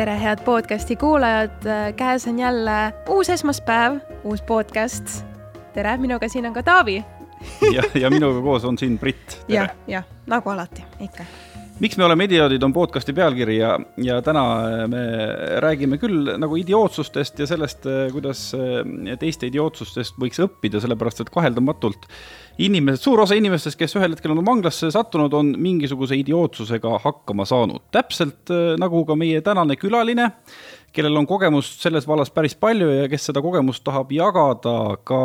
[0.00, 1.50] tere, head podcasti kuulajad,
[1.96, 5.24] käes on jälle uus esmaspäev, uus podcast.
[5.72, 7.04] tere, minuga siin on ka Taavi.
[7.74, 9.44] ja, ja minuga koos on siin Brit.
[9.48, 11.24] jah, jah, nagu alati, ikka
[11.80, 13.72] miks me oleme idioodid, on podcasti pealkiri ja,
[14.04, 14.42] ja täna
[14.90, 15.00] me
[15.64, 18.50] räägime küll nagu idiootsustest ja sellest, kuidas
[19.20, 22.08] teiste idiootsustest võiks õppida, sellepärast et kaheldamatult
[22.60, 27.86] inimesed, suur osa inimestest, kes ühel hetkel on vanglasse sattunud, on mingisuguse idiootsusega hakkama saanud.
[27.94, 30.30] täpselt äh, nagu ka meie tänane külaline,
[30.92, 34.76] kellel on kogemust selles vallas päris palju ja kes seda kogemust tahab jagada
[35.06, 35.22] ka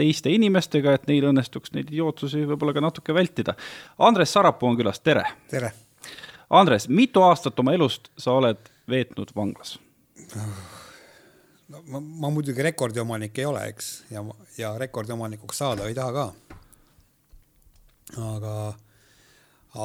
[0.00, 3.54] teiste inimestega, et neil õnnestuks neid idiootsusi võib-olla ka natuke vältida.
[3.98, 5.26] Andres Sarapuu on külas, tere!
[5.50, 5.74] tere!
[6.54, 9.78] Andres, mitu aastat oma elust sa oled veetnud vanglas?
[11.68, 14.22] no ma, ma muidugi rekordiomanik ei ole, eks, ja,
[14.58, 16.26] ja rekordiomanikuks saada ei taha ka
[18.22, 18.54] aga,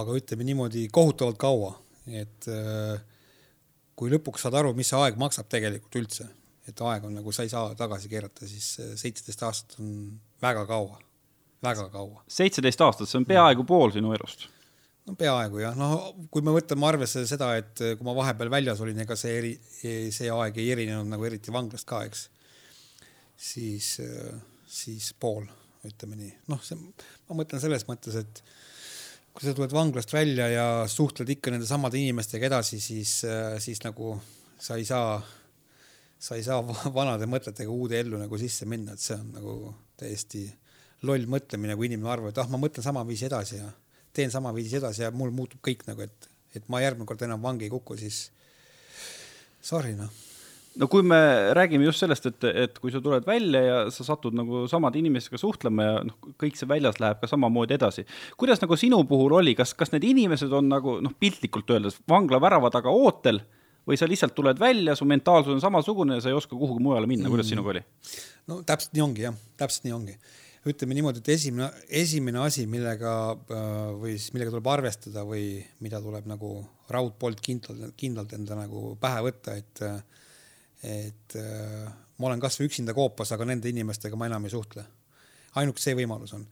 [0.02, 1.72] aga ütleme niimoodi kohutavalt kaua,
[2.12, 3.00] et äh,
[4.00, 6.30] kui lõpuks saad aru, mis see aeg maksab tegelikult üldse,
[6.70, 9.92] et aeg on nagu sa ei saa tagasi keerata, siis äh, seitseteist aastat on
[10.44, 11.00] väga kaua,
[11.66, 12.24] väga kaua.
[12.30, 14.50] seitseteist aastat, see on peaaegu pool sinu elust
[15.10, 15.90] no peaaegu jah, no
[16.32, 20.30] kui me võtame arvesse seda, et kui ma vahepeal väljas olin, ega see eri, see
[20.34, 22.28] aeg ei erinenud nagu eriti vanglast ka, eks.
[23.50, 24.38] siis, äh,
[24.70, 25.48] siis pool
[25.88, 26.78] ütleme nii, noh, see,
[27.30, 28.44] ma mõtlen selles mõttes, et
[29.34, 33.22] kui sa tuled vanglast välja ja suhtled ikka nende samade inimestega edasi, siis,
[33.64, 34.18] siis nagu
[34.60, 35.20] sa ei saa,
[36.20, 36.60] sa ei saa
[37.00, 39.54] vanade mõtetega uude ellu nagu sisse minna, et see on nagu
[40.00, 40.44] täiesti
[41.08, 43.70] loll mõtlemine, kui inimene arvab, et ah, ma mõtlen samaviisi edasi ja
[44.20, 47.70] teen samaviisi edasi ja mul muutub kõik nagu, et, et ma järgmine kord enam vangi
[47.70, 48.28] ei kuku, siis
[49.64, 50.12] sorry noh
[50.80, 51.20] no kui me
[51.58, 55.40] räägime just sellest, et, et kui sa tuled välja ja sa satud nagu samade inimestega
[55.42, 58.06] suhtlema ja noh, kõik see väljas läheb ka samamoodi edasi.
[58.40, 62.42] kuidas nagu sinu puhul oli, kas, kas need inimesed on nagu noh, piltlikult öeldes vangla
[62.42, 63.42] värava taga ootel
[63.90, 67.10] või sa lihtsalt tuled välja, su mentaalsus on samasugune ja sa ei oska kuhugi mujale
[67.10, 67.56] minna, kuidas mm.
[67.56, 67.84] sinuga oli?
[68.50, 70.20] no täpselt nii ongi jah, täpselt nii ongi.
[70.72, 71.70] Ütleme niimoodi, et esimene,
[72.02, 73.66] esimene asi, millega äh,
[74.00, 76.54] või siis millega tuleb arvestada või mida tuleb nagu
[76.94, 79.84] raudpolt kindlalt, kindlalt enda nagu pähe võtta, et
[80.80, 84.86] et äh, ma olen kasvõi üksinda koopas, aga nende inimestega ma enam ei suhtle.
[85.60, 86.46] ainuke see võimalus on,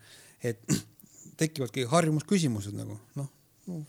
[0.44, 0.63] et
[1.41, 3.29] tekivadki harjumusküsimused nagu noh
[3.67, 3.83] no,,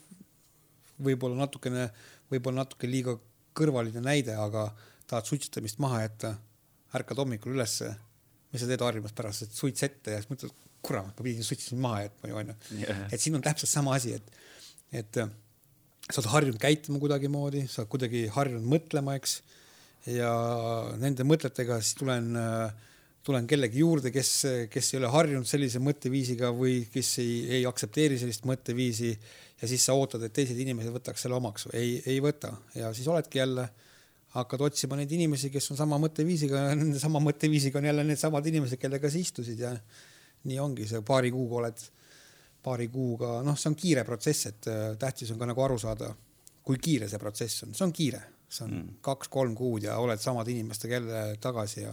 [1.03, 1.89] võib-olla natukene,
[2.31, 3.17] võib-olla natuke liiga
[3.59, 4.69] kõrvaline näide, aga
[5.09, 6.35] tahad suitsetamist maha jätta,
[6.95, 7.95] ärkad hommikul ülesse,
[8.53, 10.55] mis sa teed harjumas pärast, et suits ette ja siis mõtled,
[10.85, 12.57] kurat, ma pidin suitsetamist maha jätma ju onju.
[12.79, 13.05] Yeah..
[13.13, 14.43] et siin on täpselt sama asi, et,
[15.03, 15.21] et
[16.09, 19.41] sa oled harjunud käituma kuidagimoodi, sa oled kuidagi harjunud mõtlema, eks.
[20.09, 20.31] Ja
[20.97, 22.31] nende mõtetega siis tulen,
[23.27, 24.31] tulen kellegi juurde, kes,
[24.73, 29.11] kes ei ole harjunud sellise mõtteviisiga või kes ei, ei aktsepteeri sellist mõtteviisi.
[29.59, 32.55] Ja siis sa ootad, et teised inimesed võtaks selle omaks, ei, ei võta.
[32.79, 33.67] Ja siis oledki jälle,
[34.37, 38.81] hakkad otsima neid inimesi, kes on sama mõtteviisiga nende sama mõtteviisiga on jälle needsamad inimesed,
[38.81, 39.73] kellega sa istusid ja
[40.49, 41.85] nii ongi see paari kuuga oled,
[42.63, 44.69] paari kuuga, noh, see on kiire protsess, et
[45.01, 46.11] tähtis on ka nagu aru saada,
[46.63, 48.93] kui kiire see protsess on, see on kiire see on mm.
[49.05, 51.93] kaks-kolm kuud ja oled samade inimestega jälle tagasi ja.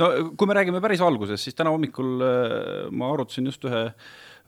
[0.00, 3.86] no kui me räägime päris algusest, siis täna hommikul äh, ma arutasin just ühe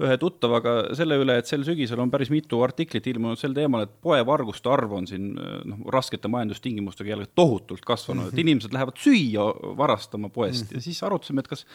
[0.03, 3.93] ühe tuttavaga selle üle, et sel sügisel on päris mitu artiklit ilmunud sel teemal, et
[4.03, 9.47] poevarguste arv on siin noh, raskete majandustingimustega jälle tohutult kasvanud, et inimesed lähevad süüa
[9.79, 10.73] varastama poest.
[10.75, 11.67] Ja siis arutasime, et kas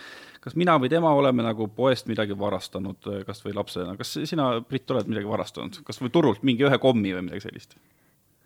[0.43, 4.89] kas mina või tema oleme nagu poest midagi varastanud kas või lapsena, kas sina, Brit,
[4.91, 7.75] oled midagi varastanud, kas või turult mingi ühe kommi või midagi sellist?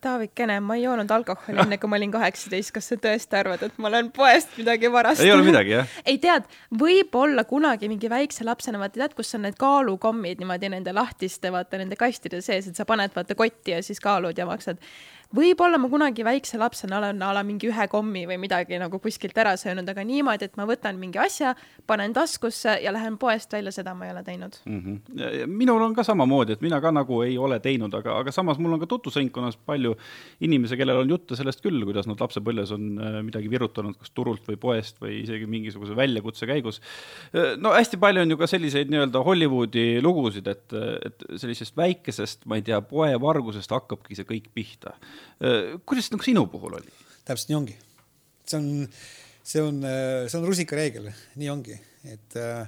[0.04, 3.80] Taavikene, ma ei joonud alkoholi enne, kui ma olin kaheksateist, kas sa tõesti arvad, et
[3.82, 5.30] ma olen poest midagi varastanud?
[5.30, 5.96] ei ole midagi, jah?
[6.06, 6.50] ei tead,
[6.80, 11.80] võib-olla kunagi mingi väikse lapsena, vaata tead, kus on need kaalukommid niimoodi nende lahtiste, vaata
[11.82, 14.82] nende kastide sees, et sa paned vaata kotti ja siis kaalud ja maksad
[15.34, 19.38] võib-olla ma kunagi väikse lapsena olen a la mingi ühe kommi või midagi nagu kuskilt
[19.42, 21.56] ära söönud, aga niimoodi, et ma võtan mingi asja,
[21.90, 24.82] panen taskusse ja lähen poest välja, seda ma ei ole teinud mm.
[24.84, 25.48] -hmm.
[25.50, 28.78] minul on ka samamoodi, et mina ka nagu ei ole teinud, aga, aga samas mul
[28.78, 29.96] on ka tutvusringkonnas palju
[30.46, 34.46] inimesi, kellel on jutte sellest küll, kuidas nad lapsepõlves on äh, midagi virutanud, kas turult
[34.50, 36.82] või poest või isegi mingisuguse väljakutse käigus.
[37.34, 42.46] Äh, no hästi palju on ju ka selliseid nii-öelda Hollywoodi lugusid, et, et sellisest väikesest,
[42.46, 45.23] ma ei tea, poevargusest hakkabki see kõik pihta Äh,
[45.86, 46.94] kuidas nagu sinu puhul oli?
[47.26, 47.76] täpselt nii ongi.
[48.48, 48.88] see on,
[49.44, 51.10] see on, äh, see on rusikareegel,
[51.40, 51.78] nii ongi,
[52.12, 52.66] et äh,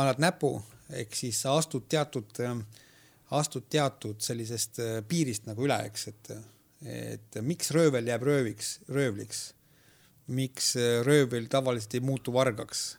[0.00, 0.54] annad näpu,
[0.96, 2.56] ehk siis sa astud teatud äh,,
[3.36, 6.32] astud teatud sellisest äh, piirist nagu üle, eks, et,
[6.88, 9.44] et miks röövel jääb rööviks, röövliks,
[10.32, 12.96] miks äh, röövel tavaliselt ei muutu vargaks.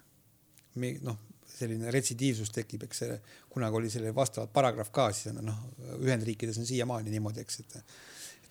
[0.78, 1.18] noh,
[1.52, 3.04] selline retsidiivsus tekib, eks
[3.52, 5.58] kunagi oli selle vastavat paragrahv ka, siis on noh,
[6.00, 7.76] Ühendriikides on siiamaani niimoodi, eks, et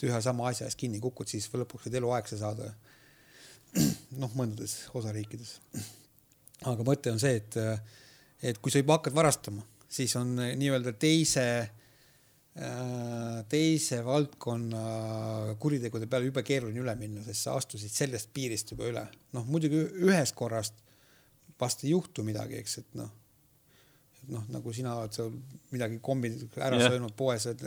[0.00, 2.70] et ühe sama asja eest kinni kukud, siis lõpuks võid eluaegse saada.
[4.22, 5.58] noh, mõndades osariikides.
[6.70, 7.58] aga mõte on see, et,
[8.42, 11.44] et kui sa juba hakkad varastama, siis on nii-öelda teise,
[13.52, 14.82] teise valdkonna
[15.62, 19.06] kuritegude peale jube keeruline üle minna, sest sa astusid sellest piirist juba üle.
[19.36, 20.82] noh, muidugi ühest korrast
[21.60, 23.19] vast ei juhtu midagi, eks, et noh
[24.30, 25.30] noh, nagu sina oled seal
[25.74, 26.92] midagi kombi ära yeah.
[26.92, 27.64] söönud poes, et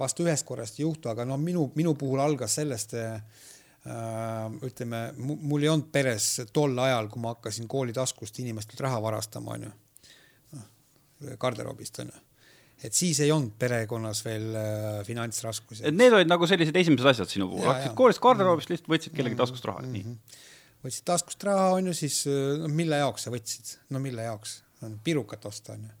[0.00, 3.16] vast ühest korrast ei juhtu, aga no minu, minu puhul algas sellest äh,,
[4.64, 9.58] ütleme, mul ei olnud peres tol ajal, kui ma hakkasin kooli taskust inimestelt raha varastama,
[9.58, 9.72] onju.
[10.54, 10.70] noh,
[11.40, 12.22] garderoobist onju
[12.84, 15.84] et siis ei olnud perekonnas veel äh, finantsraskusi.
[15.88, 19.38] et need olid nagu sellised esimesed asjad sinu puhul, hakkasid koolist garderoobist lihtsalt võtsid kellegi
[19.38, 20.16] taskust raha mm, -hmm.
[20.16, 20.84] nii?
[20.84, 22.18] võtsid taskust raha, onju, siis
[22.60, 24.58] no mille jaoks sa võtsid, no mille jaoks,
[25.06, 25.92] pirukat osta onju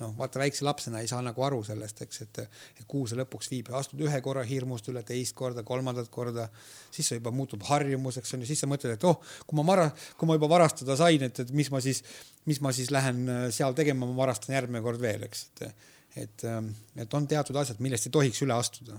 [0.00, 2.40] noh, vaata väikse lapsena ei saa nagu aru sellest, eks, et,
[2.80, 6.48] et kuhu see lõpuks viib, astud ühe korra hirmust üle teist korda, kolmandat korda,
[6.90, 9.86] siis see juba muutub harjumuseks on ju, siis sa mõtled, et oh, kui ma vara,
[10.18, 12.02] kui ma juba varastada sain, et, et mis ma siis,
[12.50, 15.88] mis ma siis lähen äh, seal tegema, ma varastan järgmine kord veel, eks, et
[16.18, 18.96] et, ähm, et on teatud asjad, millest ei tohiks üle astuda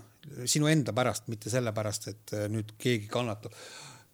[0.48, 3.51] sinu enda pärast, mitte sellepärast, et äh, nüüd keegi kannatab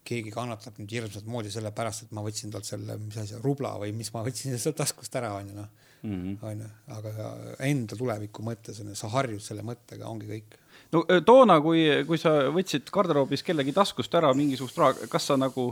[0.08, 3.94] keegi kannatab nüüd hirmsat moodi sellepärast, et ma võtsin talt selle, mis asi, rubla või
[3.98, 5.68] mis ma võtsin sealt taskust ära, onju noh.
[6.06, 7.32] Onju, aga
[7.66, 10.58] enda tuleviku mõttes on ju, sa harjud selle mõttega, ongi kõik.
[10.94, 15.38] no äh, toona, kui, kui sa võtsid garderoobis kellegi taskust ära mingisugust raha, kas sa
[15.40, 15.70] nagu,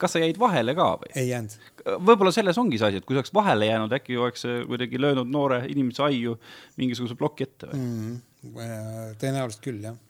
[0.00, 1.12] kas sa jäid vahele ka või?
[1.14, 1.58] ei jäänud.
[2.02, 5.30] võib-olla selles ongi see asi, et kui sa oleks vahele jäänud, äkki oleks kuidagi löönud
[5.30, 6.38] noore inimese aiu
[6.80, 8.16] mingisuguse ploki ette või mm?
[8.54, 9.20] -hmm.
[9.22, 10.00] tõenäoliselt küll, jah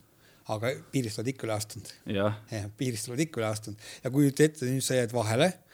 [0.52, 1.92] aga piirist oled ikka üle astunud.
[2.10, 5.52] jah ja,, piirist oled ikka üle astunud ja kujuta ette, nüüd sa jääd vahele.
[5.52, 5.72] Äh,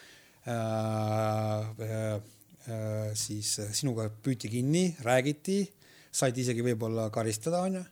[0.48, 2.20] Äh,
[3.18, 5.60] siis äh, sinuga püüti kinni, räägiti,
[6.12, 7.84] said isegi võib-olla karistada, onju,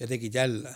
[0.00, 0.74] ja tegid jälle.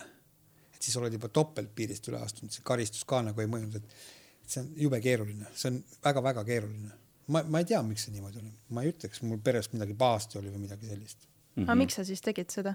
[0.73, 4.49] et siis oled juba topelt piirist üle astunud, see karistus ka nagu ei mõjunud, et
[4.49, 6.91] see on jube keeruline, see on väga-väga keeruline.
[7.27, 10.39] ma, ma ei tea, miks see niimoodi oli, ma ei ütleks, mul peres midagi pahasti
[10.39, 11.31] oli või midagi sellist mm.
[11.55, 11.67] -hmm.
[11.67, 12.73] aga miks sa siis tegid seda?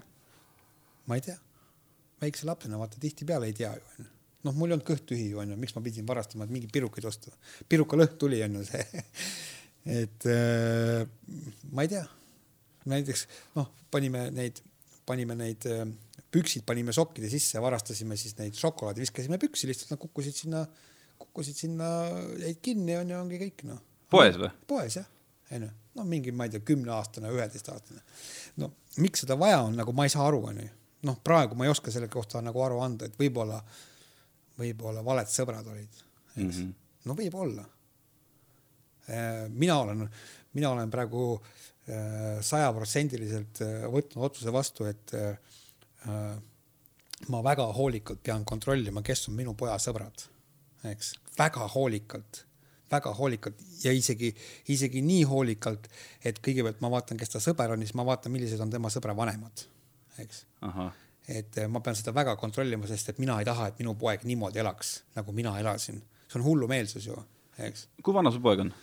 [1.07, 1.37] ma ei tea,
[2.21, 4.11] väikse lapsena vaata tihtipeale ei tea ju onju
[4.45, 7.05] noh, mul ei olnud kõht tühi ju onju, miks ma pidin varastama, et mingeid pirukaid
[7.09, 7.31] osta.
[7.69, 8.85] pirukalõhn tuli onju see
[9.85, 11.05] et äh,
[11.71, 12.05] ma ei tea,
[12.89, 13.27] näiteks
[13.57, 14.61] noh, panime neid,
[15.05, 15.85] panime neid äh,
[16.35, 20.63] püksid panime sokkide sisse, varastasime siis neid šokolaadi, viskasime püksi, lihtsalt nad kukkusid sinna,
[21.21, 21.89] kukkusid sinna,
[22.41, 23.81] jäid kinni onju, ongi kõik noh.
[24.11, 24.49] poes või?
[24.67, 25.07] poes jah,
[25.55, 28.01] onju, no mingi, ma ei tea, kümneaastane, üheteistaastane.
[28.61, 28.73] no
[29.03, 30.71] miks seda vaja on, nagu ma ei saa aru, onju.
[31.07, 33.61] noh, praegu ma ei oska selle kohta nagu aru anda, et võib-olla,
[34.59, 36.03] võib-olla valed sõbrad olid,
[36.35, 36.51] eks mm.
[36.51, 36.75] -hmm.
[37.05, 37.69] no võib-olla
[39.53, 40.09] mina olen,
[40.53, 45.13] mina olen praegu äh, sajaprotsendiliselt äh, võtnud otsuse vastu, et
[47.29, 50.25] ma väga hoolikalt pean kontrollima, kes on minu poja sõbrad,
[50.85, 52.43] eks, väga hoolikalt,
[52.91, 54.29] väga hoolikalt ja isegi,
[54.69, 55.87] isegi nii hoolikalt,
[56.21, 59.15] et kõigepealt ma vaatan, kes ta sõber on, siis ma vaatan, millised on tema sõbra
[59.17, 59.65] vanemad,
[60.21, 60.43] eks.
[61.39, 64.61] et ma pean seda väga kontrollima, sest et mina ei taha, et minu poeg niimoodi
[64.61, 66.03] elaks, nagu mina elasin.
[66.27, 67.17] see on hullumeelsus ju,
[67.57, 67.87] eks.
[68.03, 68.75] kui vana su poeg on?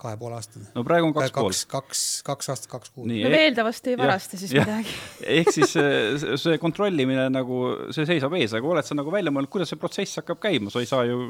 [0.00, 0.66] Kahe poole aastane.
[0.74, 1.48] no praegu on kaks pool.
[1.50, 3.08] kaks, kaks, kaks aastat, kaks kuud.
[3.10, 4.64] no veeldavasti ei varasta siis ja.
[4.64, 4.94] midagi.
[5.38, 7.62] ehk siis see, see kontrollimine nagu,
[7.96, 10.84] see seisab ees, aga oled sa nagu välja mõelnud, kuidas see protsess hakkab käima, sa
[10.84, 11.22] ei saa ju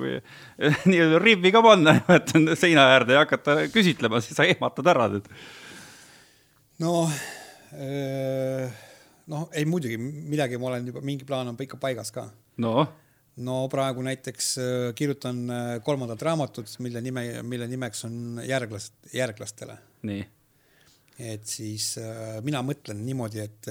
[0.90, 1.96] nii-öelda rivvi ka panna
[2.62, 5.30] seina äärde ja hakata küsitlema, siis sa ehmatad ära nüüd.
[6.82, 7.08] no
[9.26, 12.28] noh, ei muidugi midagi ma olen juba, mingi plaan on ikka paigas ka.
[12.62, 12.86] noh
[13.36, 19.78] no praegu näiteks äh, kirjutan äh, kolmandat raamatut, mille nime, mille nimeks on Järglast, järglastele.
[20.02, 20.26] nii.
[21.18, 23.68] et siis äh, mina mõtlen niimoodi, et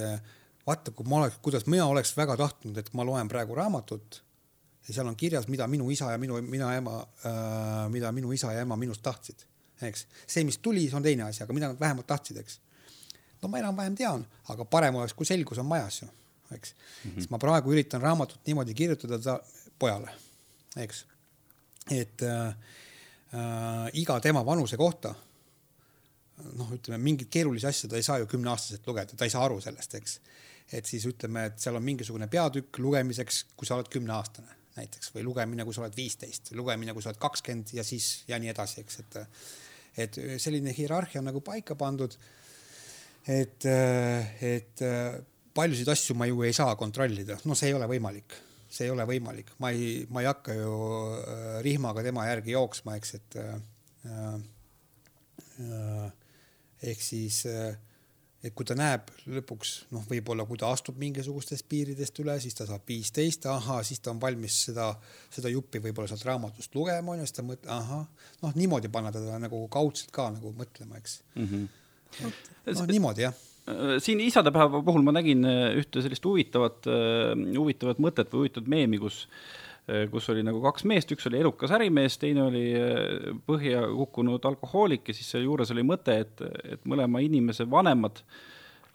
[0.66, 4.22] vaata, kui ma oleks, kuidas mina oleks väga tahtnud, et ma loen praegu raamatut
[4.88, 7.00] ja seal on kirjas, mida minu isa ja minu, mina ema
[7.90, 9.42] mida minu isa ja ema minust tahtsid,
[9.82, 10.06] eks.
[10.26, 12.60] see, mis tuli, see on teine asi, aga mida nad vähemalt tahtsid, eks.
[13.42, 16.10] no ma enam-vähem tean, aga parem oleks, kui selgus on majas ju
[16.54, 17.10] eks mm.
[17.10, 17.14] -hmm.
[17.14, 19.40] siis ma praegu üritan raamatut niimoodi kirjutada ta
[19.78, 20.10] pojale,
[20.76, 21.04] eks.
[21.90, 25.14] et äh, äh, iga tema vanuse kohta
[26.56, 29.60] noh, ütleme mingit keerulisi asju ta ei saa ju kümneaastaselt lugeda, ta ei saa aru
[29.60, 30.20] sellest, eks.
[30.72, 35.24] et siis ütleme, et seal on mingisugune peatükk lugemiseks, kui sa oled kümneaastane näiteks või
[35.24, 38.82] lugemine, kui sa oled viisteist, lugemine, kui sa oled kakskümmend ja siis ja nii edasi,
[38.84, 39.22] eks, et
[39.96, 42.12] et selline hierarhia on nagu paika pandud.
[43.26, 43.64] et,
[44.44, 44.82] et
[45.56, 48.36] paljusid asju ma ju ei saa kontrollida, no see ei ole võimalik,
[48.68, 50.76] see ei ole võimalik, ma ei, ma ei hakka ju
[51.16, 53.56] äh, rihmaga tema järgi jooksma, eks, et äh,
[55.64, 56.06] äh,
[56.92, 57.74] ehk siis äh,
[58.46, 62.66] et kui ta näeb lõpuks noh, võib-olla kui ta astub mingisugustest piiridest üle, siis ta
[62.68, 64.90] saab viisteist, ahah, siis ta on valmis seda,
[65.32, 69.40] seda juppi võib-olla sealt raamatust lugema onju, siis ta mõtleb, ahah, noh niimoodi panna teda
[69.42, 71.20] nagu kaudselt ka nagu mõtlema, eks.
[71.34, 71.50] Mm.
[71.50, 72.32] -hmm.
[72.66, 73.44] et noh, niimoodi jah
[74.02, 79.02] siin isadepäeva puhul ma nägin äh, ühte sellist huvitavat, äh, huvitavat mõtet või huvitavat meemi,
[79.02, 79.26] kus
[80.10, 82.64] kus oli nagu kaks meest, üks oli elukas ärimees, teine oli
[83.46, 86.42] põhja kukkunud alkohoolik ja siis selle juures oli mõte, et,
[86.72, 88.18] et mõlema inimese vanemad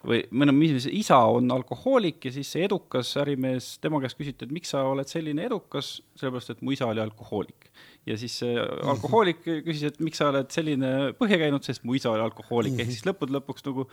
[0.07, 4.53] või mõne inimese isa on alkohoolik ja siis see edukas ärimees, tema käest küsiti, et
[4.53, 7.69] miks sa oled selline edukas, sellepärast et mu isa oli alkohoolik.
[8.05, 12.11] ja siis see alkohoolik küsis, et miks sa oled selline põhja käinud, sest mu isa
[12.11, 13.87] oli alkohoolik, ehk siis lõppude lõpuks nagu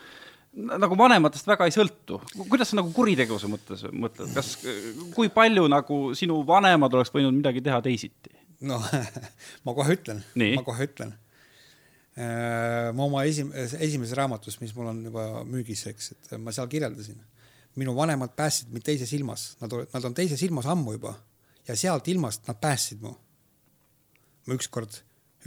[0.56, 2.18] nagu vanematest väga ei sõltu.
[2.48, 4.56] kuidas sa nagu kuritegevuse mõttes mõtled, kas,
[5.14, 8.32] kui palju nagu sinu vanemad oleks võinud midagi teha teisiti?
[8.66, 8.80] no
[9.66, 11.14] ma kohe ütlen, ma kohe ütlen.
[12.18, 16.66] Äh, ma oma esim-, esimeses raamatus, mis mul on juba müügis, eks, et ma seal
[16.70, 17.20] kirjeldasin,
[17.78, 21.14] minu vanemad päästsid mind teises ilmas, nad, nad on teises ilmas ammu juba
[21.68, 23.12] ja sealt ilmast nad päästsid mu.
[24.48, 24.96] ma ükskord,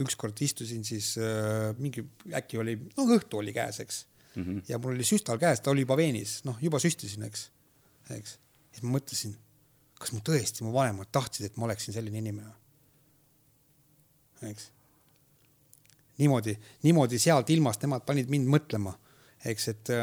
[0.00, 4.04] ükskord istusin siis äh, mingi, äkki oli, no õhtu oli käes, eks
[4.36, 4.42] mm.
[4.42, 4.62] -hmm.
[4.68, 7.50] ja mul oli süstal käes, ta oli juba veenis, noh, juba süstisin, eks,
[8.10, 8.38] eks.
[8.72, 9.36] siis ma mõtlesin,
[10.00, 12.52] kas mu tõesti, mu vanemad tahtsid, et ma oleksin selline inimene.
[14.50, 14.70] eks.
[16.18, 18.96] niimoodi, niimoodi sealt ilmast nemad panid mind mõtlema,
[19.44, 19.94] eks, et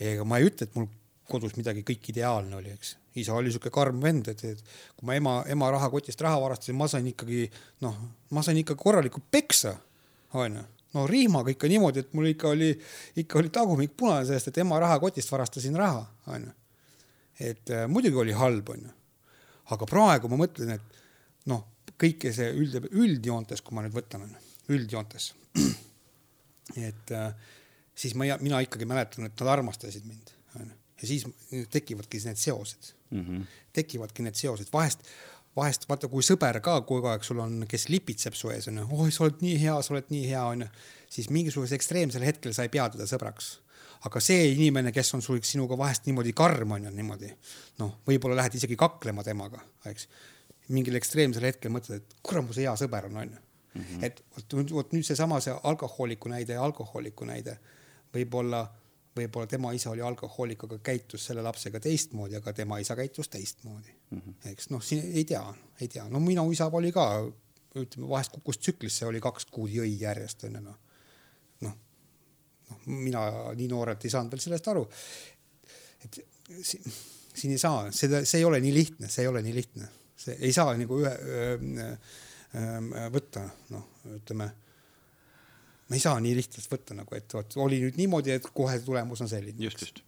[0.00, 0.86] ega ma ei ütle, et mul
[1.26, 2.96] kodus midagi kõik ideaalne oli, eks.
[3.14, 4.62] isa oli sihuke karm vend, et, et
[4.96, 7.50] kui ma ema, ema rahakotist raha varastasin, ma sain ikkagi
[7.80, 7.96] noh,
[8.30, 9.76] ma sain ikka korralikku peksa,
[10.32, 12.70] onju no rihmaga ikka niimoodi, et mul ikka oli,
[13.22, 16.02] ikka oli tagumik punane sellest, et ema rahakotist varastasin raha,
[16.34, 16.52] onju.
[17.40, 18.94] et äh, muidugi oli halb, onju.
[19.76, 21.02] aga praegu ma mõtlen, et
[21.52, 21.64] noh,
[22.00, 24.24] kõike see üld, üldjoontes, kui ma nüüd võtan,
[24.72, 25.30] üldjoontes.
[26.88, 27.30] et äh,
[27.94, 30.74] siis ma, mina ikkagi mäletan, et nad armastasid mind, onju.
[31.02, 31.26] ja siis
[31.70, 33.22] tekivadki need seosed mm.
[33.22, 33.42] -hmm.
[33.72, 35.04] tekivadki need seosed, vahest
[35.56, 39.12] vahest vaata, kui sõber ka kogu aeg sul on, kes lipitseb su ees onju, oi,
[39.14, 40.68] sa oled nii hea, sa oled nii hea onju,
[41.12, 43.56] siis mingisugusel ekstreemsel hetkel sa ei pea teda sõbraks.
[44.06, 47.32] aga see inimene, kes on sul sinuga vahest niimoodi karm onju, niimoodi
[47.80, 50.08] noh, võib-olla lähed isegi kaklema temaga, eks.
[50.68, 53.40] mingil ekstreemsel hetkel mõtled, et kurat, mu see hea sõber on onju
[53.76, 53.82] mm.
[53.82, 54.04] -hmm.
[54.04, 57.58] et vot, vot nüüd seesama see alkohooliku näide ja alkohooliku näide
[58.14, 58.66] võib-olla
[59.16, 63.92] võib-olla tema isa oli alkohoolik, aga käitus selle lapsega teistmoodi, aga tema isa käitus teistmoodi
[64.10, 64.20] mm.
[64.20, 64.50] -hmm.
[64.52, 65.42] eks noh, siin ei tea,
[65.80, 67.06] ei tea, no minu isa oli ka,
[67.76, 70.78] ütleme vahest kukkus tsüklisse, oli kaks kuud jõi järjest onju noh.
[71.66, 71.76] noh,
[72.70, 74.88] noh, mina nii noorelt ei saanud veel sellest aru.
[76.04, 76.20] et
[76.62, 76.92] siin,
[77.34, 80.38] siin ei saa, seda, see ei ole nii lihtne, see ei ole nii lihtne, see
[80.40, 81.58] ei saa nagu ühe öö,
[82.54, 84.50] öö, võtta, noh, ütleme
[85.88, 89.22] ma ei saa nii lihtsalt võtta nagu, et vot oli nüüd niimoodi, et kohe tulemus
[89.22, 89.58] on selline.
[89.62, 90.02] just, just.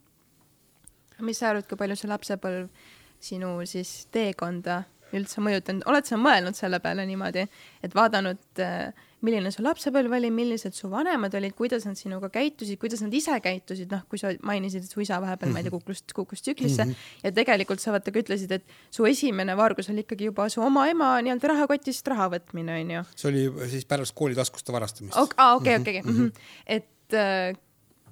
[1.19, 2.87] mis sa arvad, kui palju see lapsepõlv
[3.19, 4.83] sinu siis teekonda
[5.15, 7.45] üldse mõjutanud, oled sa mõelnud selle peale niimoodi,
[7.83, 12.79] et vaadanud äh, milline su lapsepõlv oli, millised su vanemad olid, kuidas nad sinuga käitusid,
[12.79, 15.73] kuidas nad ise käitusid, noh, kui sa mainisid, et su isa vahepeal ma ei tea,
[15.73, 15.81] mhm.
[15.83, 17.23] kukkus, kukkus tsüklisse mm -hmm.
[17.27, 20.87] ja tegelikult sa vaata ka ütlesid, et su esimene vargus oli ikkagi juba su oma
[20.89, 23.03] ema nii-öelda rahakotist raha võtmine, onju.
[23.15, 25.17] see oli siis pärast koolitaskuste varastamist.
[25.37, 26.11] aa, okei, okei, mhm.
[26.11, 26.29] Mhm.
[26.65, 27.57] et äh,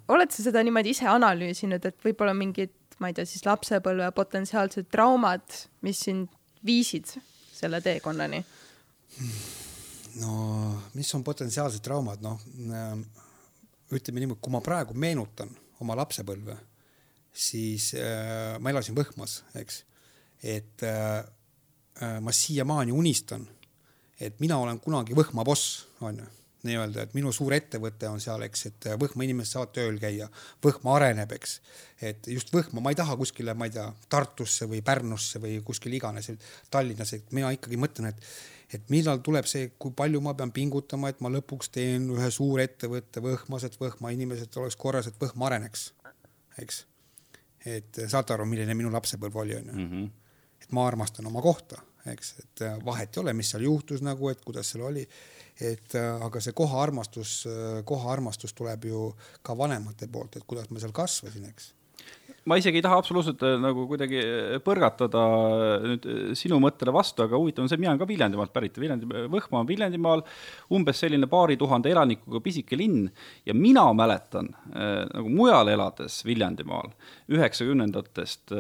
[0.08, 4.92] oled sa seda niimoodi ise analüüsinud, et võib-olla mingid, ma ei tea, siis lapsepõlve potentsiaalsed
[4.92, 5.46] traumad,
[5.82, 6.28] mis sind
[6.66, 7.06] viisid
[7.54, 9.67] selle teekonnani hmm.?
[10.22, 10.34] No
[10.98, 12.42] mis on potentsiaalsed traumad, noh
[12.74, 13.04] ähm,
[13.94, 15.52] ütleme niimoodi, kui ma praegu meenutan
[15.84, 16.58] oma lapsepõlve,
[17.38, 19.84] siis äh, ma elasin Võhmas, eks,
[20.44, 21.20] et äh,
[22.02, 23.46] äh, ma siiamaani unistan,
[24.20, 26.26] et mina olen kunagi Võhma boss, onju,
[26.68, 30.28] nii-öelda, et minu suur ettevõte on seal, eks, et Võhma inimesed saavad tööl käia,
[30.66, 31.60] Võhma areneb, eks,
[32.10, 36.00] et just Võhma, ma ei taha kuskile, ma ei tea, Tartusse või Pärnusse või kuskile
[36.00, 36.32] iganes,
[36.74, 38.32] Tallinnas, et mina ikkagi mõtlen, et
[38.74, 43.24] et millal tuleb see, kui palju ma pean pingutama, et ma lõpuks teen ühe suurettevõtte
[43.24, 45.92] Võhmas, et Võhma inimesed oleks korras, et Võhma areneks,
[46.64, 46.84] eks.
[47.66, 49.78] et saate aru, milline minu lapsepõlv oli, onju.
[49.78, 50.08] Mhm.
[50.58, 51.80] et ma armastan oma kohta,
[52.12, 55.08] eks, et äh, vahet ei ole, mis seal juhtus nagu, et kuidas seal oli.
[55.62, 57.48] et äh, aga see kohaarmastus,
[57.86, 59.08] kohaarmastus tuleb ju
[59.42, 61.72] ka vanemate poolt, et kuidas ma seal kasvasin, eks
[62.48, 66.08] ma isegi ei taha absoluutselt äh, nagu kuidagi äh, põrgatada äh, nüüd
[66.40, 69.70] sinu mõttele vastu, aga huvitav on see, mina olen ka Viljandimaalt pärit, Viljandi, Võhma on
[69.70, 70.24] Viljandimaal,
[70.78, 73.10] umbes selline paari tuhande elanikuga pisike linn
[73.48, 76.94] ja mina mäletan nagu mujal elades Viljandimaal
[77.34, 78.56] üheksakümnendatest,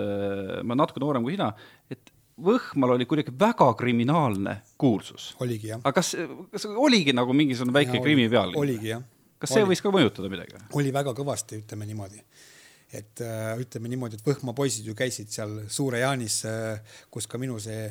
[0.67, 1.51] ma natuke noorem kui sina,
[1.91, 5.32] et Võhmal oli kuidagi väga kriminaalne kuulsus.
[5.41, 5.79] oligi jah.
[5.82, 6.12] aga kas,
[6.53, 8.53] kas oligi nagu mingisugune väike ja, krimi peal?
[8.62, 9.01] oligi jah.
[9.41, 9.72] kas see oli.
[9.72, 10.62] võis ka mõjutada midagi?
[10.77, 12.22] oli väga kõvasti, ütleme niimoodi
[12.96, 17.60] et äh, ütleme niimoodi, et Võhma poisid ju käisid seal Suure-Jaanis äh,, kus ka minu
[17.60, 17.89] see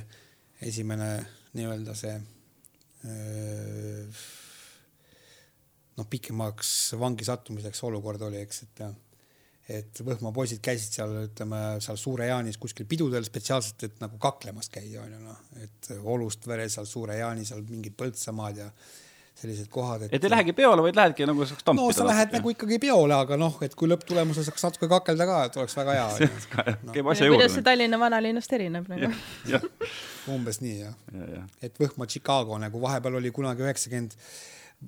[0.64, 1.10] esimene
[1.56, 2.14] nii-öelda see
[3.04, 4.22] äh,
[5.96, 8.86] noh, pikemaks vangi sattumiseks olukord oli, eks, et
[9.66, 15.02] et Võhma poisid käisid seal, ütleme seal Suure-Jaanis kuskil pidudel spetsiaalselt, et nagu kaklemas käia
[15.02, 18.68] onju noh, et Olust-Vere seal Suure-Jaani seal mingid Põltsamaad ja
[19.36, 20.14] sellised kohad, et.
[20.16, 21.84] et ei lähegi peole, vaid lähedki nagu saaks tampida.
[21.84, 22.38] no sa lähed natuke.
[22.38, 25.96] nagu ikkagi peole, aga noh, et kui lõpptulemusel saaks natuke kakelda ka, et oleks väga
[25.98, 26.06] hea.
[26.86, 26.92] No.
[26.94, 27.36] käib asja juurde.
[27.36, 29.10] kuidas see Tallinna vanalinnast erineb nagu
[30.32, 31.42] umbes nii jah ja, ja.
[31.62, 34.16] et Võhma Chicago nagu vahepeal oli kunagi üheksakümmend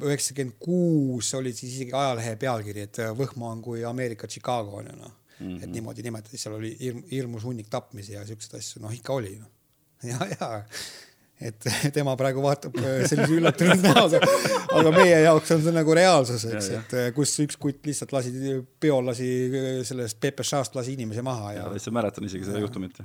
[0.08, 4.96] üheksakümmend kuus oli siis isegi ajalehe pealkiri, et Võhma on kui Ameerika Chicago on ju
[4.96, 8.82] noh mm -hmm., et niimoodi nimetati, seal oli hirm, hirmus hunnik tapmisi ja siukseid asju,
[8.82, 9.50] noh ikka oli noh.
[10.10, 10.50] ja, ja
[11.40, 14.20] et tema praegu vaatab äh, sellise üllatunud näoga,
[14.74, 18.32] aga meie jaoks on see nagu reaalsus, eks, et äh, kus üks kutt lihtsalt lasi,
[18.82, 21.64] peol lasi äh, sellest PPŠ-st lasi inimese maha ja.
[21.64, 22.98] ja täitsa mäletan isegi seda juhtumit.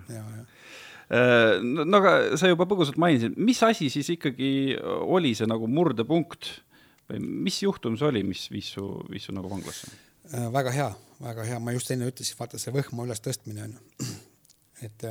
[1.13, 6.50] no aga sa juba põgusalt mainisid, mis asi siis ikkagi oli see nagu murdepunkt
[7.12, 9.92] või mis juhtum see oli, mis viis su, viis su nagu vanglasse?
[10.54, 10.88] väga hea,
[11.22, 14.10] väga hea, ma just enne ütlesin, vaata see Võhma ülestõstmine on ju,
[14.88, 15.06] et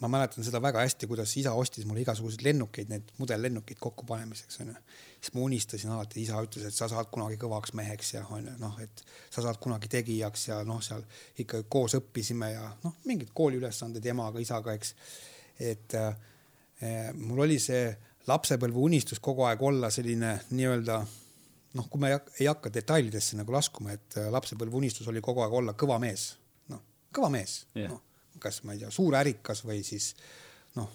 [0.00, 4.74] ma mäletan seda väga hästi, kuidas isa ostis mulle igasuguseid lennukeid, need mudellennukeid kokkupanemiseks onju.
[5.20, 8.78] siis ma unistasin alati, isa ütles, et sa saad kunagi kõvaks meheks ja onju noh,
[8.82, 11.02] et sa saad kunagi tegijaks ja noh, seal
[11.42, 14.94] ikka koos õppisime ja noh, mingid kooliülesanded emaga, isaga, eks.
[15.58, 16.12] et äh,
[17.18, 17.90] mul oli see
[18.28, 20.98] lapsepõlve unistus kogu aeg olla selline nii-öelda
[21.74, 25.62] noh, kui me ei hakka detailidesse nagu laskuma, et äh, lapsepõlve unistus oli kogu aeg
[25.62, 26.36] olla kõva mees,
[26.70, 28.04] noh, kõva mees yeah., noh
[28.42, 30.12] kas ma ei tea, suur ärikas või siis
[30.78, 30.88] noh,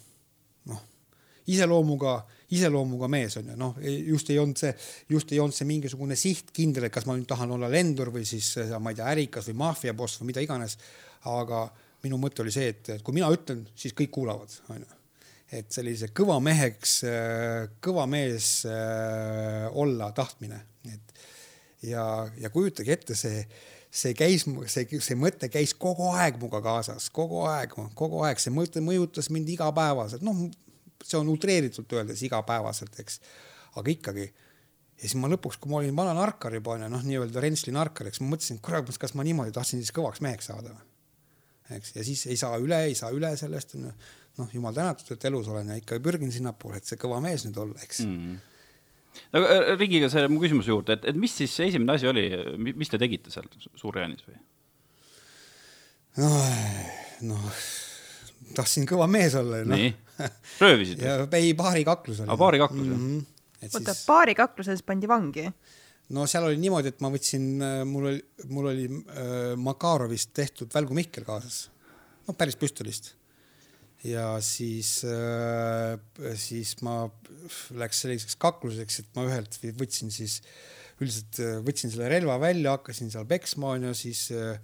[0.69, 0.89] noh
[1.51, 2.17] iseloomuga,
[2.55, 4.71] iseloomuga mees on ju, noh, just ei olnud see,
[5.11, 8.25] just ei olnud see mingisugune siht kindel, et kas ma nüüd tahan olla lendur või
[8.27, 10.77] siis ma ei tea, ärikas või maffiaboss või mida iganes.
[11.27, 11.65] aga
[12.03, 14.87] minu mõte oli see, et kui mina ütlen, siis kõik kuulavad, on ju.
[15.59, 16.97] et sellise kõva meheks,
[17.83, 18.65] kõva mees
[19.71, 20.59] olla tahtmine,
[20.91, 21.23] et
[21.87, 23.43] ja, ja kujutage ette see
[23.93, 28.53] see käis, see, see mõte käis kogu aeg minuga kaasas, kogu aeg, kogu aeg, see
[28.53, 30.47] mõte mõjutas mind igapäevaselt, noh,
[31.03, 33.19] see on utreeritult öeldes igapäevaselt, eks,
[33.77, 34.31] aga ikkagi.
[34.97, 38.09] ja siis ma lõpuks, kui ma olin vana narkar juba onju, noh, nii-öelda Rentsli narkar,
[38.09, 40.73] eks ma mõtlesin, kurat, kas ma niimoodi tahtsin siis kõvaks meheks saada.
[41.69, 43.93] eks, ja siis ei saa üle, ei saa üle sellest onju,
[44.41, 47.61] noh, jumal tänatud, et elus olen ja ikka pürgin sinnapoole, et see kõva mees nüüd
[47.61, 48.17] olla, eks mm.
[48.17, 48.41] -hmm
[49.33, 52.25] aga äh, Riigiga see mu küsimuse juurde, et, et mis siis esimene asi oli,
[52.73, 53.47] mis te tegite seal
[53.79, 54.39] Suur-Jaanis või?
[56.21, 56.49] noh,
[57.29, 57.61] noh,
[58.57, 59.77] tahtsin kõva mees olla no..
[59.77, 59.93] nii,
[60.61, 61.39] röövisid või?
[61.41, 62.29] ei, baarikaklus oli.
[62.29, 63.71] aa, baarikaklus jah mm -hmm.?
[63.71, 65.47] oota siis..., baarikakluses pandi vangi?
[66.13, 68.21] no seal oli niimoodi, et ma võtsin, äh, mul oli,
[68.51, 71.67] mul oli äh, Makarovist tehtud Välgu Mihkel kaasas.
[72.27, 73.15] noh, päris püstolist
[74.03, 75.95] ja siis äh,,
[76.39, 77.07] siis ma
[77.79, 80.41] läks selliseks kakluseks, et ma ühelt võtsin siis
[81.01, 84.57] üldiselt äh, võtsin selle relva välja, hakkasin seal peksma onju, siis äh,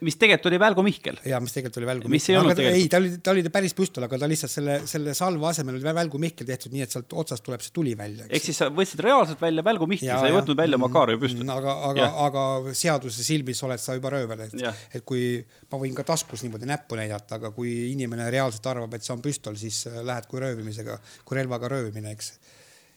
[0.00, 1.18] mis tegelikult oli Välgu Mihkel.
[1.28, 2.50] ja mis tegelikult oli Välgu mis Mihkel.
[2.52, 5.78] Aga, ei, ta oli, ta oli päris püstol, aga ta lihtsalt selle, selle salve asemel
[5.78, 8.28] oli Välgu Mihkel tehtud nii, et sealt otsast tuleb see tuli välja.
[8.28, 11.44] ehk siis sa võtsid reaalselt välja Välgu Mihkel, sa ei võtnud välja Makarovi püstolit.
[11.46, 14.56] Mm, aga, aga, aga seaduse silmis oled sa juba röövel, et,
[14.98, 15.36] et kui
[15.72, 19.22] ma võin ka taskus niimoodi näppu näidata, aga kui inimene reaalselt arvab, et see on
[19.24, 22.34] püstol, siis äh, lähed kui röövimisega, kui relvaga röövimine, eks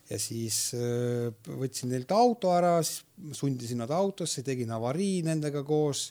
[0.10, 3.04] ja siis äh, võtsin neilt auto ära, siis
[3.38, 6.10] sundisin nad autosse, tegin avarii nendega koos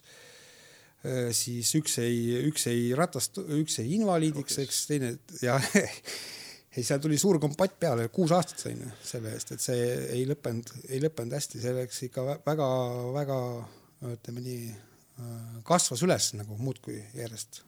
[1.36, 5.10] siis üks jäi, üks jäi ratast, üks jäi invaliidiks, eks teine
[5.44, 5.58] ja
[6.76, 9.84] ei, seal tuli suur kompatt peale, kuus aastat sain selle eest, et see
[10.16, 13.38] ei lõppenud, ei lõppenud hästi, see läks ikka väga-väga
[14.14, 14.72] ütleme nii,
[15.20, 17.62] äh, kasvas üles nagu muudkui järjest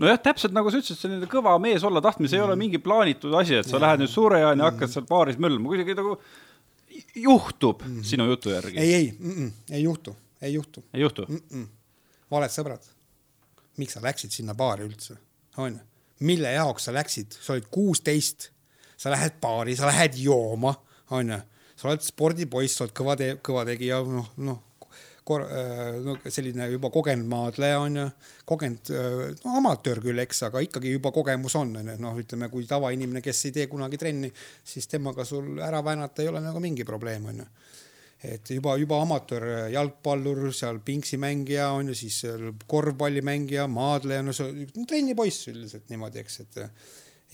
[0.00, 2.42] nojah, täpselt nagu sa ütlesid, selline kõva mees olla tahtmine, see mm.
[2.42, 2.64] ei ole mm.
[2.66, 3.84] mingi plaanitud asi, et sa ja.
[3.86, 4.64] lähed nüüd Suure-Jaani mm.
[4.64, 6.16] ja hakkad seal baaris möllama, kuidagi nagu
[7.16, 8.06] juhtub mm.
[8.06, 8.78] sinu jutu järgi.
[8.78, 10.84] ei, ei mm, -mm, ei juhtu, ei juhtu.
[10.94, 11.44] ei juhtu mm?
[11.50, 11.68] -mm
[12.30, 12.88] valed sõbrad.
[13.80, 15.16] miks sa läksid sinna baari üldse,
[15.56, 15.80] onju?
[16.26, 18.50] mille jaoks sa läksid, sa olid kuusteist,
[18.96, 20.74] sa lähed baari, sa lähed jooma,
[21.16, 21.38] onju.
[21.76, 24.66] sa oled spordipoiss, sa oled kõva te-, kõva tegija, noh, noh
[25.24, 28.06] kor-, äh, no selline juba kogenud maadleja on ju,
[28.48, 32.50] kogenud, äh, no amatöör küll, eks, aga ikkagi juba kogemus on, on ju, noh, ütleme,
[32.52, 34.32] kui tavainimene, kes ei tee kunagi trenni,
[34.64, 37.48] siis temaga sul ära väänata ei ole nagu mingi probleem, on ju
[38.24, 42.20] et juba, juba amatöör jalgpallur, seal pingsimängija on ju, siis
[42.68, 46.60] korvpallimängija, maadleja, no see no, trennipoiss üldiselt niimoodi, eks, et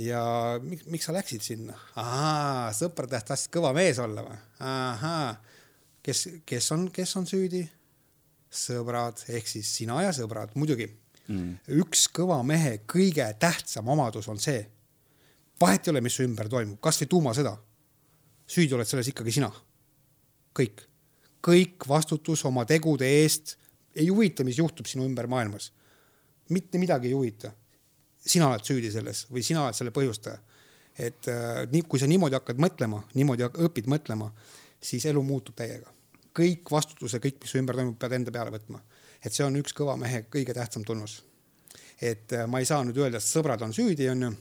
[0.06, 0.20] ja
[0.62, 1.76] miks, miks sa läksid sinna?
[1.98, 4.38] ahaa, sõpra täht tahtsid kõva mees olla või?
[4.62, 5.32] ahaa,
[6.06, 7.64] kes, kes on, kes on süüdi?
[8.56, 10.86] sõbrad ehk siis sina ja sõbrad, muidugi
[11.26, 11.76] mm.
[11.82, 14.62] üks kõva mehe kõige tähtsam omadus on see,
[15.60, 17.56] vahet ei ole, mis su ümber toimub, kasvõi tuumasõda.
[18.46, 19.50] süüdi oled selles ikkagi sina.
[20.56, 20.82] Kõik,
[21.44, 23.56] kõik vastutus oma tegude eest,
[23.96, 25.72] ei huvita, mis juhtub sinu ümber maailmas.
[26.48, 27.52] mitte midagi ei huvita.
[28.26, 30.38] sina oled süüdi selles või sina oled selle põhjustaja.
[30.98, 34.30] et äh, nii, kui sa niimoodi hakkad mõtlema, niimoodi õpid mõtlema,
[34.80, 35.92] siis elu muutub täiega.
[36.36, 38.80] kõik vastutuse, kõik, mis su ümber toimub, pead enda peale võtma.
[39.24, 41.22] et see on üks kõva mehe kõige tähtsam tunnus.
[42.00, 44.34] et äh, ma ei saa nüüd öelda, et sõbrad on süüdi, onju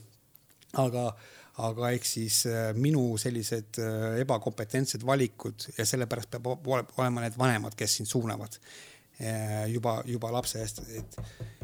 [0.82, 1.10] aga,
[1.64, 7.76] aga eks siis äh, minu sellised äh, ebakompetentsed valikud ja sellepärast peab olema need vanemad,
[7.78, 8.58] kes sind suunavad
[9.20, 11.18] äh, juba, juba lapse eest, et,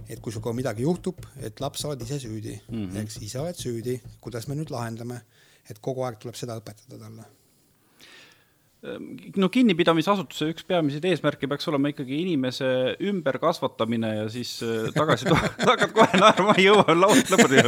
[0.08, 2.56] et kui sinuga midagi juhtub, et laps, sa oled ise süüdi.
[2.70, 3.04] Mm, -hmm.
[3.04, 5.20] eks ise oled süüdi, kuidas me nüüd lahendame,
[5.68, 7.28] et kogu aeg tuleb seda õpetada talle
[8.82, 12.66] no kinnipidamisasutuse üks peamiseid eesmärke peaks olema ikkagi inimese
[13.12, 15.38] ümberkasvatamine ja siis äh, tagasi to-,
[15.70, 17.62] hakkad kohe naerma, ei jõua laust lõpuni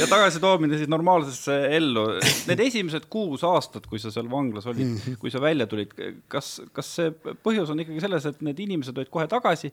[0.00, 2.08] ja tagasitoomine siis normaalsesse ellu.
[2.50, 5.20] Need esimesed kuus aastat, kui sa seal vanglas olid -hmm.
[5.22, 5.94] kui sa välja tulid,
[6.26, 7.14] kas, kas see
[7.46, 9.72] põhjus on ikkagi selles, et need inimesed olid kohe tagasi?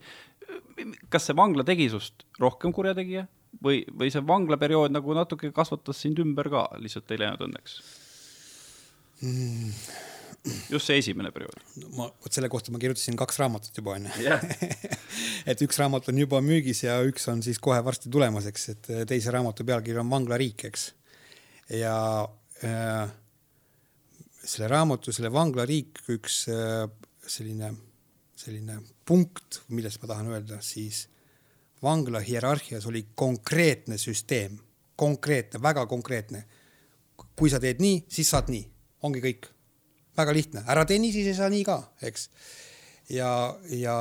[1.09, 3.25] kas see vangla tegi sinust rohkem kurjategija
[3.63, 7.79] või, või see vanglaperiood nagu natuke kasvatas sind ümber ka, lihtsalt ei läinud õnneks
[9.23, 10.13] mm.?
[10.69, 11.89] Just see esimene periood no,.
[11.97, 14.43] ma, vot selle kohta ma kirjutasin kaks raamatut juba onju yeah.
[15.49, 18.91] et üks raamat on juba müügis ja üks on siis kohe varsti tulemas, eks, et
[18.93, 20.89] äh, teise raamatu pealkiri on Vanglariik, eks.
[21.73, 21.95] ja
[22.65, 23.07] äh,
[24.45, 26.85] selle raamatu, selle Vanglariik üks äh,
[27.25, 27.71] selline,
[28.37, 31.07] selline punkt, millest ma tahan öelda, siis
[31.83, 34.57] vangla hierarhias oli konkreetne süsteem,
[34.95, 36.45] konkreetne, väga konkreetne.
[37.35, 38.63] kui sa teed nii, siis saad nii,
[39.03, 39.49] ongi kõik
[40.17, 41.77] väga lihtne, ära tee nii, siis ei saa nii ka,
[42.09, 42.29] eks.
[43.13, 43.29] ja,
[43.75, 43.95] ja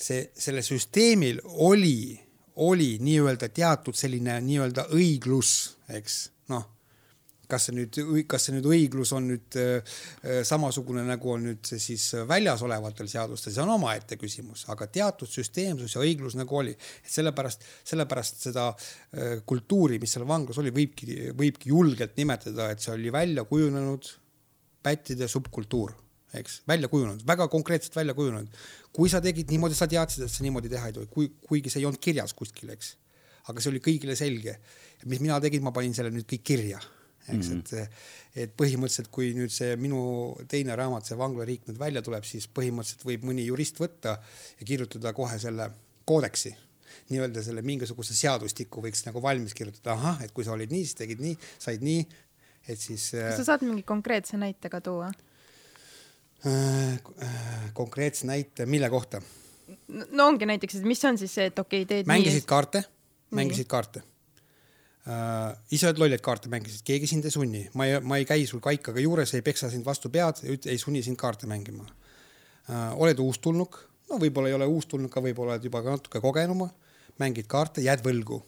[0.00, 2.18] see, sellel süsteemil oli,
[2.66, 5.54] oli nii-öelda teatud selline nii-öelda õiglus,
[5.96, 6.68] eks, noh
[7.50, 7.98] kas see nüüd,
[8.30, 9.98] kas see nüüd õiglus on nüüd äh,
[10.46, 15.96] samasugune, nagu on nüüd siis väljas olevatel seadustel, see on omaette küsimus, aga teatud süsteemsus
[15.96, 16.76] ja õiglus nagu oli.
[16.76, 22.82] et sellepärast, sellepärast seda äh, kultuuri, mis seal vanglas oli, võibki, võibki julgelt nimetada, et
[22.82, 24.14] see oli välja kujunenud
[24.82, 25.92] pättide subkultuur,
[26.36, 28.60] eks, välja kujunenud, väga konkreetselt välja kujunenud.
[28.92, 31.82] kui sa tegid niimoodi, sa teadsid, et sa niimoodi teha ei tohi, kui, kuigi see
[31.82, 32.94] ei olnud kirjas kuskil, eks.
[33.50, 34.56] aga see oli kõigile selge.
[35.06, 36.80] mis mina tegin, ma panin selle nüüd kõik kirja,
[37.26, 37.84] eks mm, -hmm.
[37.84, 40.00] et, et põhimõtteliselt, kui nüüd see minu
[40.48, 44.18] teine raamat, see Vanglariik nüüd välja tuleb, siis põhimõtteliselt võib mõni jurist võtta
[44.60, 45.70] ja kirjutada kohe selle
[46.04, 46.56] koodeksi
[47.10, 50.98] nii-öelda selle mingisuguse seadustiku võiks nagu valmis kirjutada, ahah, et kui sa olid nii, siis
[50.98, 52.04] tegid nii, said nii,
[52.70, 53.10] et siis.
[53.16, 55.10] kas sa saad mingi konkreetse näite ka tuua?
[56.46, 59.20] Äh, äh, konkreetse näite, mille kohta?
[59.88, 62.48] no ongi näiteks, et mis on siis see, et okei okay,, teed mängisid nii.
[62.48, 62.80] kaarte,
[63.36, 63.70] mängisid nii.
[63.70, 64.02] kaarte
[65.04, 65.52] uh,.
[65.70, 68.62] ise oled lollaid kaarte mängisid, keegi sind ei sunni, ma ei, ma ei käi sul
[68.64, 72.96] kaikaga juures, ei peksa sind vastu pead, ei sunni sind kaarte mängima uh,.
[72.96, 73.76] oled uustulnuk,
[74.08, 76.66] no võib-olla ei ole uustulnuk, aga võib-olla oled juba ka natuke kogenum,
[77.20, 78.40] mängid kaarte, jääd võlgu,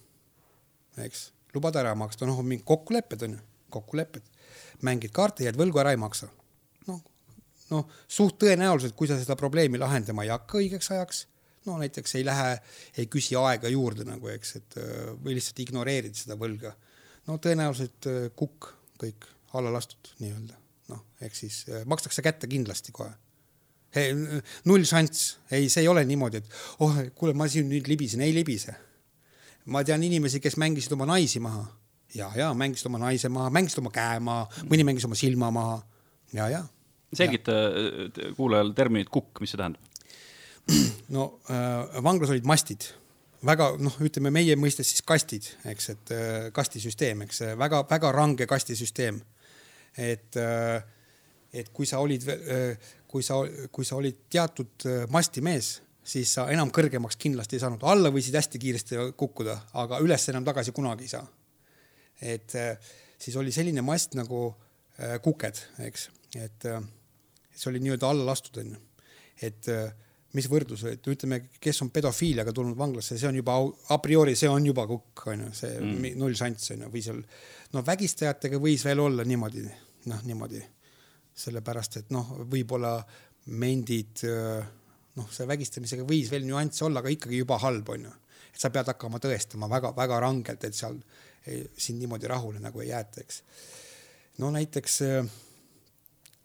[1.04, 4.28] eks, lubad ära maksta, noh, on mingid kokkulepped onju kokkulepped.
[4.82, 6.28] mängid kaarte, jääd võlgu, ära ei maksa.
[6.86, 7.02] noh,
[7.70, 11.26] noh suht tõenäoliselt, kui sa seda probleemi lahendama ei hakka õigeks ajaks,
[11.66, 12.56] no näiteks ei lähe,
[12.98, 14.78] ei küsi aega juurde nagu, eks, et
[15.22, 16.74] või lihtsalt ignoreerid seda võlga.
[17.26, 20.56] no tõenäoliselt kukk kõik alla lastud nii-öelda,
[20.94, 23.12] noh, ehk siis makstakse kätte kindlasti kohe
[23.92, 24.14] Hey,
[24.64, 28.32] null šanss, ei, see ei ole niimoodi, et oh, kuule, ma siin nüüd libisen, ei
[28.32, 28.72] libise.
[29.68, 31.66] ma tean inimesi, kes mängisid oma naisi maha
[32.14, 35.78] ja, ja mängisid oma naise maha, mängisid oma käe maha, mõni mängis oma silma maha
[36.36, 36.62] ja, ja.
[37.16, 39.82] selgita äh, kuulajale terminit kukk, mis see tähendab?
[41.16, 42.86] no äh, vanglas olid mastid,
[43.46, 49.22] väga noh, ütleme meie mõistes siis kastid, eks, et äh, kastisüsteem, eks väga-väga range kastisüsteem.
[49.96, 50.82] et äh,,
[51.52, 56.46] et kui sa olid äh,, kui sa, kui sa olid teatud äh, mastimees, siis sa
[56.50, 61.04] enam kõrgemaks kindlasti ei saanud, alla võisid hästi kiiresti kukkuda, aga üles enam tagasi kunagi
[61.04, 61.26] ei saa
[62.22, 62.76] et äh,
[63.18, 64.46] siis oli selline mast nagu
[64.98, 65.58] äh, kuked,
[65.88, 66.08] eks,
[66.38, 66.80] et äh,
[67.50, 68.78] see oli nii-öelda alla lastud onju,
[69.42, 69.68] et
[70.32, 73.56] mis võrdlus, et ütleme, kes on pedofiiliaga tulnud vanglasse, see on juba
[73.92, 76.06] a priori, see on juba kukk onju, see mm.
[76.20, 77.18] null šanss onju, või seal
[77.74, 79.66] no vägistajatega võis veel olla niimoodi,
[80.08, 80.62] noh niimoodi,
[81.42, 82.94] sellepärast et noh, võib-olla
[83.58, 84.24] mendid,
[85.18, 88.14] noh, see vägistamisega võis veel nüansse olla, aga ikkagi juba halb onju,
[88.52, 90.98] et sa pead hakkama tõestama väga-väga rangelt, et seal
[91.76, 93.42] sind niimoodi rahule nagu ei jäeta, eks.
[94.38, 94.98] no näiteks,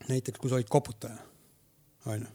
[0.09, 1.17] näiteks kui sa olid koputaja,
[2.05, 2.31] onju,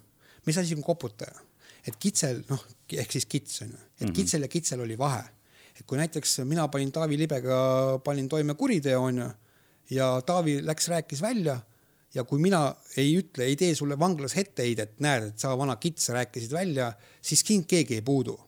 [0.46, 1.34] mis asi on koputaja?
[1.82, 2.62] et kitsel, noh,
[2.94, 4.14] ehk siis kits on ju, et mm -hmm.
[4.14, 5.24] kitsel ja kitsel oli vahe.
[5.80, 9.30] et kui näiteks mina panin Taavi Libega, panin toime kuriteo on ju
[9.90, 11.60] ja Taavi läks, rääkis välja
[12.14, 16.08] ja kui mina ei ütle, ei tee sulle vanglas etteheidet, näed, et sa vana kits
[16.08, 18.40] rääkisid välja, siis sind keegi ei puudu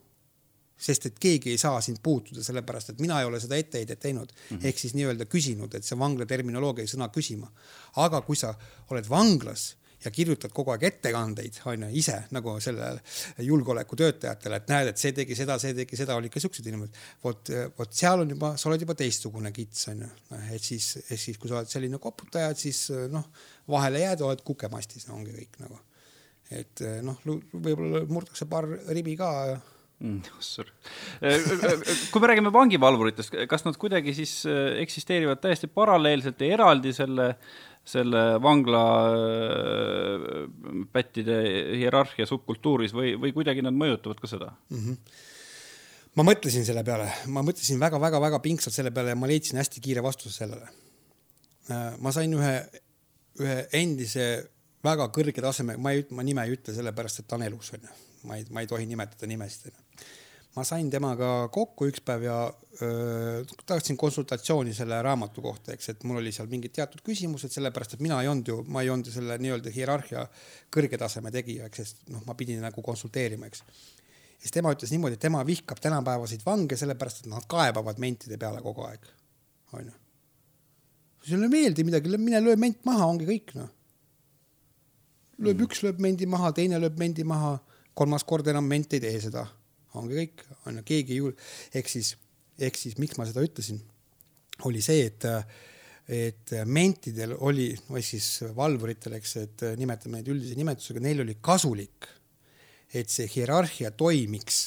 [0.76, 4.32] sest et keegi ei saa sind puutuda, sellepärast et mina ei ole seda etteheidet teinud
[4.32, 4.66] mm -hmm.
[4.66, 7.50] ehk siis nii-öelda küsinud, et see vangla terminoloogia sõna küsima.
[7.96, 8.54] aga kui sa
[8.90, 13.00] oled vanglas ja kirjutad kogu aeg ettekandeid, on ju, ise nagu sellele
[13.46, 17.00] julgeolekutöötajatele, et näed, et see tegi seda, see tegi seda, olid ka siuksed inimesed.
[17.24, 20.10] vot, vot seal on juba, sa oled juba teistsugune kits, on ju.
[20.52, 23.30] et siis, et siis, kui sa oled selline koputaja, et siis noh,
[23.70, 25.80] vahele jääd, oled kukemastis, ongi kõik nagu.
[26.54, 29.30] et noh, võib-olla murdakse paar ribi ka.
[32.12, 37.30] kui me räägime vangivalvuritest, kas nad kuidagi siis äh, eksisteerivad täiesti paralleelselt ja eraldi selle,
[37.84, 40.26] selle vangla äh,
[40.92, 41.38] pättide
[41.80, 44.52] hierarhia subkultuuris või, või kuidagi nad mõjutavad ka seda?
[44.70, 44.82] Mm?
[44.88, 45.22] -hmm
[46.14, 50.02] ma mõtlesin selle peale, ma mõtlesin väga-väga-väga pingsalt selle peale ja ma leidsin hästi kiire
[50.04, 50.68] vastuse sellele.
[51.70, 52.52] Äh, ma sain ühe,
[53.42, 54.28] ühe endise
[54.84, 57.94] väga kõrge taseme, ma ei, ma nime ei ütle sellepärast, et ta on elus onju,
[58.24, 60.04] ma ei, ma ei tohi nimetada nimesid onju
[60.54, 66.04] ma sain temaga kokku üks päev ja öö, tahtsin konsultatsiooni selle raamatu kohta, eks, et
[66.06, 69.10] mul oli seal mingid teatud küsimused, sellepärast et mina ei olnud ju, ma ei olnud
[69.10, 70.22] ju selle nii-öelda hierarhia
[70.74, 73.64] kõrge taseme tegija, eks, sest noh, ma pidin nagu konsulteerima, eks.
[74.44, 78.62] siis tema ütles niimoodi, et tema vihkab tänapäevaseid vange sellepärast, et nad kaebavad mentide peale
[78.62, 79.10] kogu aeg,
[79.74, 79.94] onju.
[81.32, 83.74] sulle ei meeldi midagi, mine löö ment maha, ongi kõik noh.
[85.42, 85.66] lööb mm.
[85.66, 87.56] üks lööb mendi maha, teine lööb mendi maha,
[87.94, 89.44] kolmas kord enam ment ei tee seda.
[89.94, 91.36] Ongi kõik, on ju, keegi ei jul-,
[91.78, 92.14] ehk siis,
[92.58, 93.78] ehk siis miks ma seda ütlesin,
[94.66, 95.26] oli see, et,
[96.10, 98.26] et mentidel oli, või siis
[98.56, 102.10] valvuritel, eks, et nimetame neid üldise nimetusega, neil oli kasulik,
[102.94, 104.64] et see hierarhia toimiks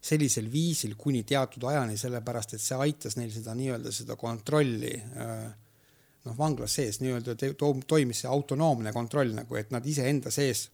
[0.00, 4.94] sellisel viisil kuni teatud ajani, sellepärast et see aitas neil seda nii-öelda seda kontrolli
[6.24, 7.36] noh, vanglas sees nii-öelda
[7.88, 10.68] toimis see autonoomne kontroll nagu, et nad iseenda sees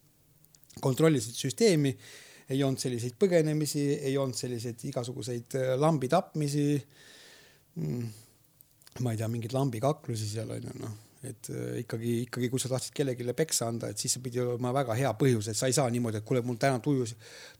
[0.82, 1.94] kontrollisid süsteemi
[2.52, 6.68] ei olnud selliseid põgenemisi, ei olnud selliseid igasuguseid äh, lambi tapmisi
[7.80, 8.06] mm,.
[9.02, 10.94] ma ei tea, mingeid lambikaklusi seal on ju noh,
[11.26, 14.70] et äh, ikkagi, ikkagi, kui sa tahtsid kellelegi peksa anda, et siis see pidi olema
[14.76, 17.08] väga hea põhjus, et sa ei saa niimoodi, et kuule, mul täna tuju,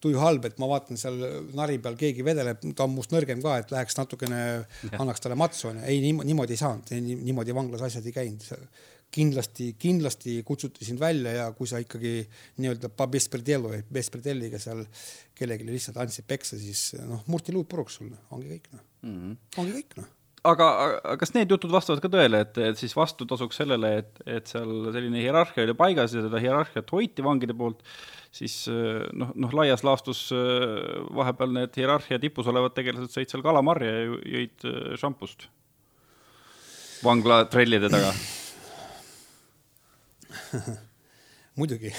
[0.05, 1.18] tuju halb, et ma vaatan seal
[1.59, 4.42] nari peal keegi vedeleb, ta on must nõrgem ka, et läheks natukene,
[4.92, 5.87] annaks talle matsu onju.
[5.88, 8.46] ei, niimoodi ei saanud, niimoodi vanglas asjad ei käinud
[9.12, 12.19] kindlasti, kindlasti kutsuti sind välja ja kui sa ikkagi
[12.61, 12.90] nii-öelda
[13.92, 14.85] bespredelliga seal
[15.37, 18.85] kellelegi lihtsalt andsid peksa, siis noh, murti luud puruks sulle, ongi kõik noh.
[19.07, 20.12] Mm -hmm., ongi kõik noh.
[20.47, 24.21] Aga, aga kas need jutud vastavad ka tõele, et, et siis vastu tasuks sellele, et,
[24.38, 27.83] et seal selline hierarhia oli paigas ja seda hierarhiat hoiti vangide poolt,
[28.31, 28.69] siis
[29.12, 30.29] noh, noh, laias laastus
[31.19, 34.71] vahepeal need hierarhia tipus olevad tegelased sõid seal kalamarja ja jõid
[35.03, 35.49] šampust
[37.03, 38.12] vangla trellide taga
[41.59, 41.92] muidugi.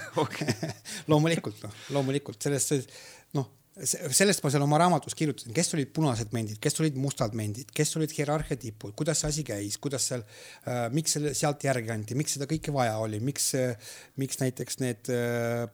[1.10, 2.40] Loomulikult noh, loomulikult.
[2.42, 2.92] Sellest,
[3.36, 3.48] noh,
[3.78, 7.94] sellest ma seal oma raamatus kirjutasin, kes olid punased mendid, kes olid mustad mendid, kes
[7.98, 12.16] olid hierarhia tipud, kuidas see asi käis, kuidas seal äh,, miks selle sealt järgi anti,
[12.18, 15.68] miks seda kõike vaja oli, miks äh,, miks näiteks need äh,,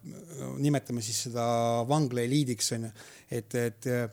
[0.60, 1.46] nimetame siis seda
[1.88, 2.92] vangla eliidiks onju,
[3.40, 4.06] et, et äh,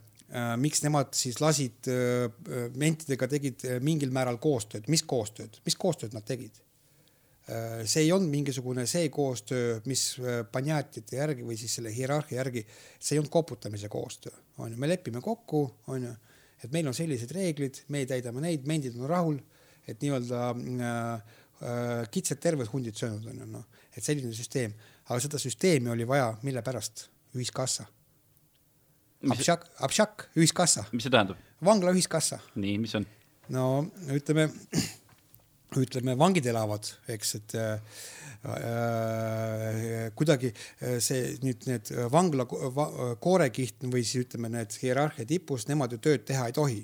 [0.62, 2.30] miks nemad siis lasid äh,
[2.80, 6.56] mentidega tegid äh, mingil määral koostööd, mis koostööd, mis koostööd nad tegid?
[6.56, 6.71] Äh,
[7.50, 12.64] see ei olnud mingisugune see koostöö, mis äh, panjatite järgi või siis selle hierarhia järgi,
[13.00, 16.12] see ei olnud koputamise koostöö, onju, me lepime kokku, onju,
[16.62, 19.40] et meil on sellised reeglid, me täidame neid, mendid on rahul,
[19.90, 20.92] et nii-öelda äh,
[21.66, 24.78] äh, kitsed terved hundid söönud onju, noh, et selline süsteem,
[25.10, 27.08] aga seda süsteemi oli vaja, mille pärast?
[27.32, 27.86] ühiskassa.
[29.32, 30.84] Abšak, abšak, ühiskassa.
[30.92, 31.40] mis see tähendab?
[31.64, 32.42] vangla ühiskassa.
[32.60, 33.06] nii, mis on?
[33.54, 33.68] no
[34.12, 34.50] ütleme
[35.80, 38.00] ütleme, vangid elavad, eks, et äh,
[38.44, 42.88] äh kuidagi äh, see nüüd need vangla va,
[43.22, 46.82] koorekiht või siis ütleme, need hierarhia tipus, nemad ju tööd teha ei tohi.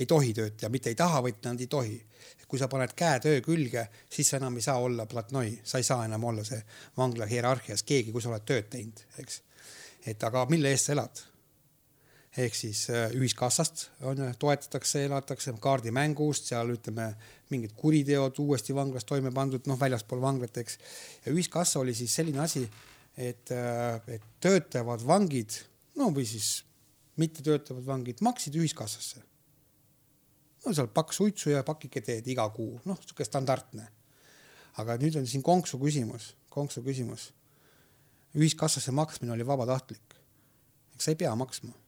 [0.00, 2.02] ei tohi tööd teha, mitte ei taha, vaid nad ei tohi.
[2.48, 5.84] kui sa paned käe töö külge, siis sa enam ei saa olla platnoi, sa ei
[5.84, 6.60] saa enam olla see
[6.96, 9.42] vangla hierarhias keegi, kui sa oled tööd teinud, eks.
[10.06, 11.22] et aga mille eest sa elad
[12.36, 17.10] ehk siis äh, ühiskassast on ju, toetatakse, elatakse kaardimängust, seal ütleme
[17.52, 20.78] mingid kuriteod uuesti vanglas toime pandud, noh, väljaspool vanglat, eks.
[21.26, 22.64] ja ühiskassa oli siis selline asi,
[23.16, 25.58] et, äh, et töötavad vangid,
[26.00, 26.62] no või siis
[27.20, 29.20] mittetöötavad vangid maksid ühiskassasse.
[30.64, 33.88] no seal paks suitsu ja pakike teed iga kuu, noh, sihuke standardne.
[34.80, 37.28] aga nüüd on siin konksu küsimus, konksu küsimus
[38.34, 40.16] ühiskassasse maksmine oli vabatahtlik.
[40.94, 41.81] eks sa ei pea maksma.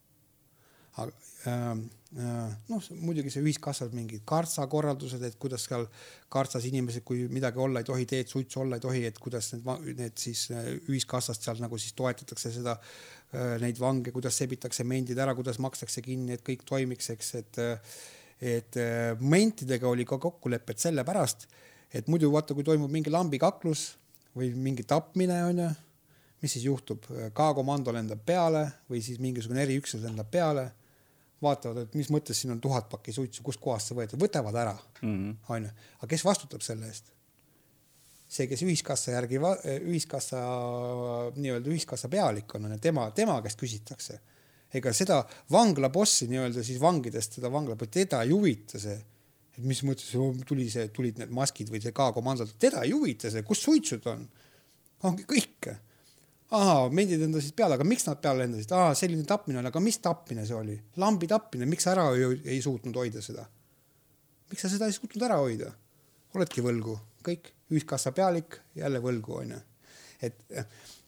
[1.03, 1.13] Aga
[1.51, 5.87] äh, noh, muidugi see ühiskassas mingid kartsa korraldused, et kuidas seal
[6.33, 9.97] kartsas inimesed, kui midagi olla ei tohi, teed suitsu olla ei tohi, et kuidas need,
[9.99, 12.77] need siis äh, ühiskassast seal nagu siis toetatakse seda,
[13.35, 17.65] äh, neid vange, kuidas sebitakse mendid ära, kuidas makstakse kinni, et kõik toimiks, eks, et
[18.45, 18.77] et
[19.23, 21.47] mentidega oli ka kokkulepped sellepärast,
[21.95, 23.85] et muidu vaata, kui toimub mingi lambikaklus
[24.37, 25.69] või mingi tapmine onju,
[26.43, 30.67] mis siis juhtub, K-komando lendab peale või siis mingisugune eriüksus lendab peale
[31.45, 35.31] vaatavad, et mis mõttes siin on tuhat pakki suitsu, kustkohast see võetud, võtavad ära, Mhm.
[35.49, 35.71] onju.
[36.01, 37.13] aga kes vastutab selle eest?
[38.35, 39.39] see, kes ühiskassa järgi,
[39.87, 40.41] ühiskassa
[41.37, 44.19] nii-öelda ühiskassa pealik on, on ju, tema, tema käest küsitakse.
[44.75, 45.21] ega seda
[45.55, 48.97] vangla bossi nii-öelda siis vangidest, seda vangla, teda ei huvita see,
[49.55, 50.09] et mis mõttes
[50.49, 54.25] tuli see, tulid need maskid või see K-komandod, teda ei huvita see, kus suitsud on.
[55.05, 55.69] ongi kõik
[56.55, 58.73] ahaa, mendid lendasid peale, aga miks nad peale lendasid?
[58.77, 60.77] aa, selline tapmine oli, aga mis tapmine see oli?
[61.03, 63.47] lambi tapmine, miks ära ei, ei suutnud hoida seda?
[64.51, 65.71] miks sa seda ei suutnud ära hoida?
[66.35, 69.61] oledki võlgu, kõik, ühiskassa pealik, jälle võlgu, onju.
[70.27, 70.41] et,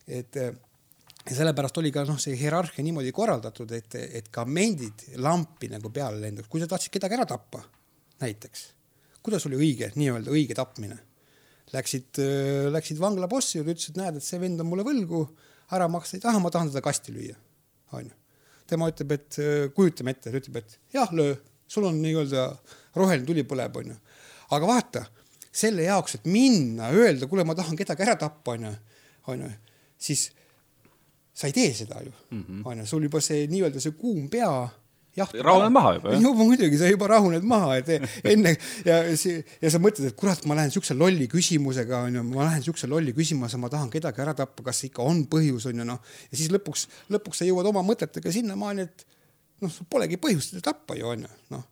[0.06, 5.70] et ja sellepärast oli ka noh, see hierarhia niimoodi korraldatud, et, et ka mendid lampi
[5.72, 7.64] nagu peale lendaks, kui sa tahtsid kedagi ära tappa,
[8.22, 8.64] näiteks,
[9.26, 11.00] kuidas oli õige, nii-öelda õige tapmine
[11.74, 12.20] läksid,
[12.74, 15.24] läksid vangla bossi juurde, ütlesid, näed, et see vend on mulle võlgu,
[15.74, 17.36] ära maksta ei taha, ma tahan teda kasti lüüa.
[17.96, 18.14] onju.
[18.66, 19.38] tema ütleb, et
[19.74, 21.34] kujutame ette, ta ütleb, et jah, löö,
[21.70, 22.46] sul on nii-öelda
[22.98, 23.94] roheline tuli põleb, onju.
[24.56, 25.04] aga vaata,
[25.56, 28.72] selle jaoks, et minna, öelda, kuule, ma tahan kedagi ära tappa, onju,
[29.32, 29.52] onju,
[29.98, 30.28] siis
[31.36, 32.12] sa ei tee seda ju,
[32.64, 34.50] onju, sul juba see nii-öelda see kuum pea.
[35.16, 36.22] Rahuned maha juba, jah?
[36.22, 37.92] juba muidugi, sa juba rahuned maha, et
[38.32, 38.52] enne
[38.86, 42.88] ja, ja sa mõtled, et kurat, ma lähen siukse lolli küsimusega, onju, ma lähen siukse
[42.90, 46.02] lolli küsimusega, ma tahan kedagi ära tappa, kas ikka on põhjus, onju, noh.
[46.30, 49.06] ja siis lõpuks, lõpuks sa jõuad oma mõtetega sinnamaani, et
[49.64, 51.64] noh, sul polegi põhjust teda tappa ju, onju, noh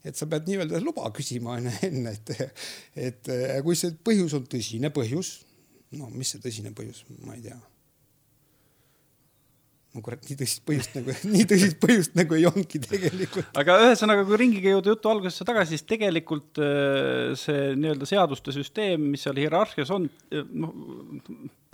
[0.00, 2.54] et sa pead nii-öelda luba küsima onju enne, et,
[2.96, 3.34] et
[3.66, 5.42] kui see põhjus on tõsine põhjus,
[6.00, 7.58] no mis see tõsine põhjus, ma ei tea
[9.90, 13.50] no kurat, nii tõsist põhjust nagu, nii tõsist põhjust nagu ei olnudki tegelikult.
[13.58, 19.08] aga ühesõnaga, kui ringiga jõuda jutu algusesse tagasi, siis tegelikult äh, see nii-öelda seaduste süsteem,
[19.14, 20.74] mis seal hierarhias on, noh,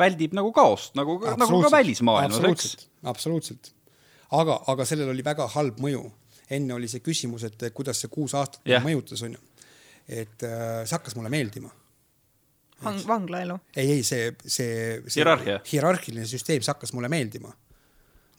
[0.00, 2.86] väldib nagu kaost, nagu, nagu ka välismaailmas, eks.
[3.12, 3.72] absoluutselt.
[4.36, 6.06] aga, aga sellel oli väga halb mõju.
[6.56, 8.84] enne oli see küsimus, et kuidas see kuus aastat yeah.
[8.84, 9.40] mõjutas, onju.
[10.08, 11.72] et äh, see hakkas mulle meeldima
[12.84, 13.54] Vang, vanglaelu?
[13.76, 15.60] ei, ei see, see, see hierarhia.
[15.68, 17.52] hierarhiline süsteem, see hakkas mulle meeldima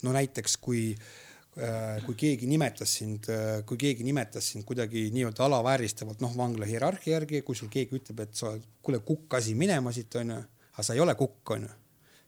[0.06, 5.46] no näiteks kui äh, kui keegi nimetas sind, äh, kui keegi nimetas sind kuidagi nii-öelda
[5.48, 9.92] alavääristavalt, noh, vangla hierarhia järgi, kui sul keegi ütleb, et sa kuule, kukk asi minema
[9.94, 10.38] siit onju,
[10.74, 11.72] aga sa ei ole kukk onju,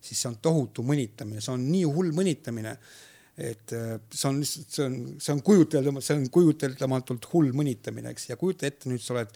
[0.00, 2.74] siis see on tohutu mõnitamine, see on nii hull mõnitamine,
[3.40, 8.10] et äh, see on lihtsalt, see on, see on kujuteldamatult, see on kujuteldamatult hull mõnitamine,
[8.16, 9.30] eks, ja kujuta ette, nüüd sa oled,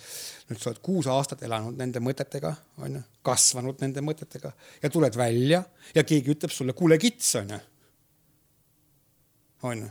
[0.50, 2.50] nüüd sa oled kuus aastat elanud nende mõtetega,
[2.82, 4.50] onju, kasvanud nende mõtetega
[4.82, 5.62] ja tuled välja
[5.94, 7.60] ja keegi ütleb sulle, kuule kits onju
[9.64, 9.90] onju.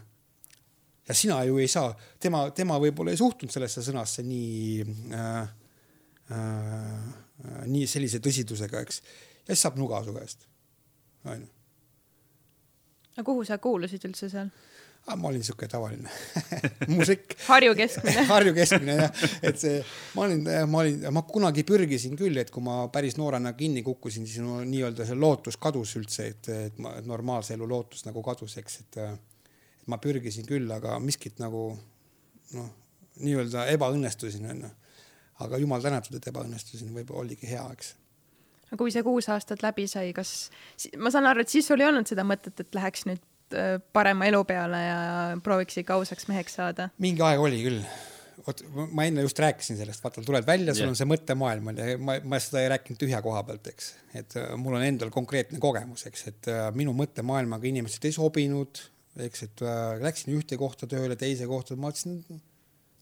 [1.08, 4.86] ja sina ju ei saa, tema, tema võib-olla ei suhtunud sellesse sõnasse nii
[5.18, 5.42] äh,,
[6.32, 7.24] äh,
[7.68, 9.02] nii sellise tõsidusega, eks.
[9.44, 10.48] ja siis saab nuga su käest,
[11.26, 11.50] onju.
[13.18, 14.54] no kuhu sa kuulusid üldse seal?
[15.04, 16.08] Ah, ma olin siuke tavaline
[16.96, 19.82] mužikk Harju keskmine Harju keskmine jah, et see,
[20.16, 24.24] ma olin, ma olin, ma kunagi pürgisin küll, et kui ma päris noorena kinni kukkusin,
[24.30, 28.56] siis no nii-öelda see lootus kadus üldse, et, et ma normaalse elu lootus nagu kadus,
[28.64, 29.02] eks, et
[29.92, 31.66] ma pürgisin küll, aga miskit nagu
[32.54, 32.70] noh,
[33.24, 34.72] nii-öelda ebaõnnestusin onju.
[35.44, 37.94] aga jumal tänatud, et ebaõnnestusin, võib-olla oligi hea, eks.
[38.70, 40.50] aga kui see kuus aastat läbi sai, kas,
[40.98, 44.30] ma saan aru, et siis sul ei olnud seda mõtet, et läheks nüüd äh, parema
[44.30, 44.98] elu peale ja
[45.44, 46.90] prooviks ikka ausaks meheks saada?
[47.04, 47.86] mingi aeg oli küll
[48.42, 48.64] vot
[48.96, 50.94] ma enne just rääkisin sellest, vaata, tuled välja, sul yeah.
[50.94, 54.38] on see mõttemaailm on ja ma, ma seda ei rääkinud tühja koha pealt, eks, et
[54.40, 58.82] äh, mul on endal konkreetne kogemus, eks, et äh, minu mõttemaailmaga inimesed ei sobinud,
[59.22, 62.42] eks, et äh, läksin ühte kohta tööle, teise kohta, ma ütlesin,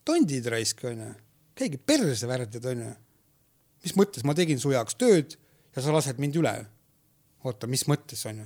[0.08, 1.12] tondid raisk onju,
[1.58, 2.92] käige perse värdjad onju.
[3.86, 5.38] mis mõttes ma tegin su jaoks tööd
[5.76, 6.54] ja sa lased mind üle?
[7.44, 8.46] oota, mis mõttes onju?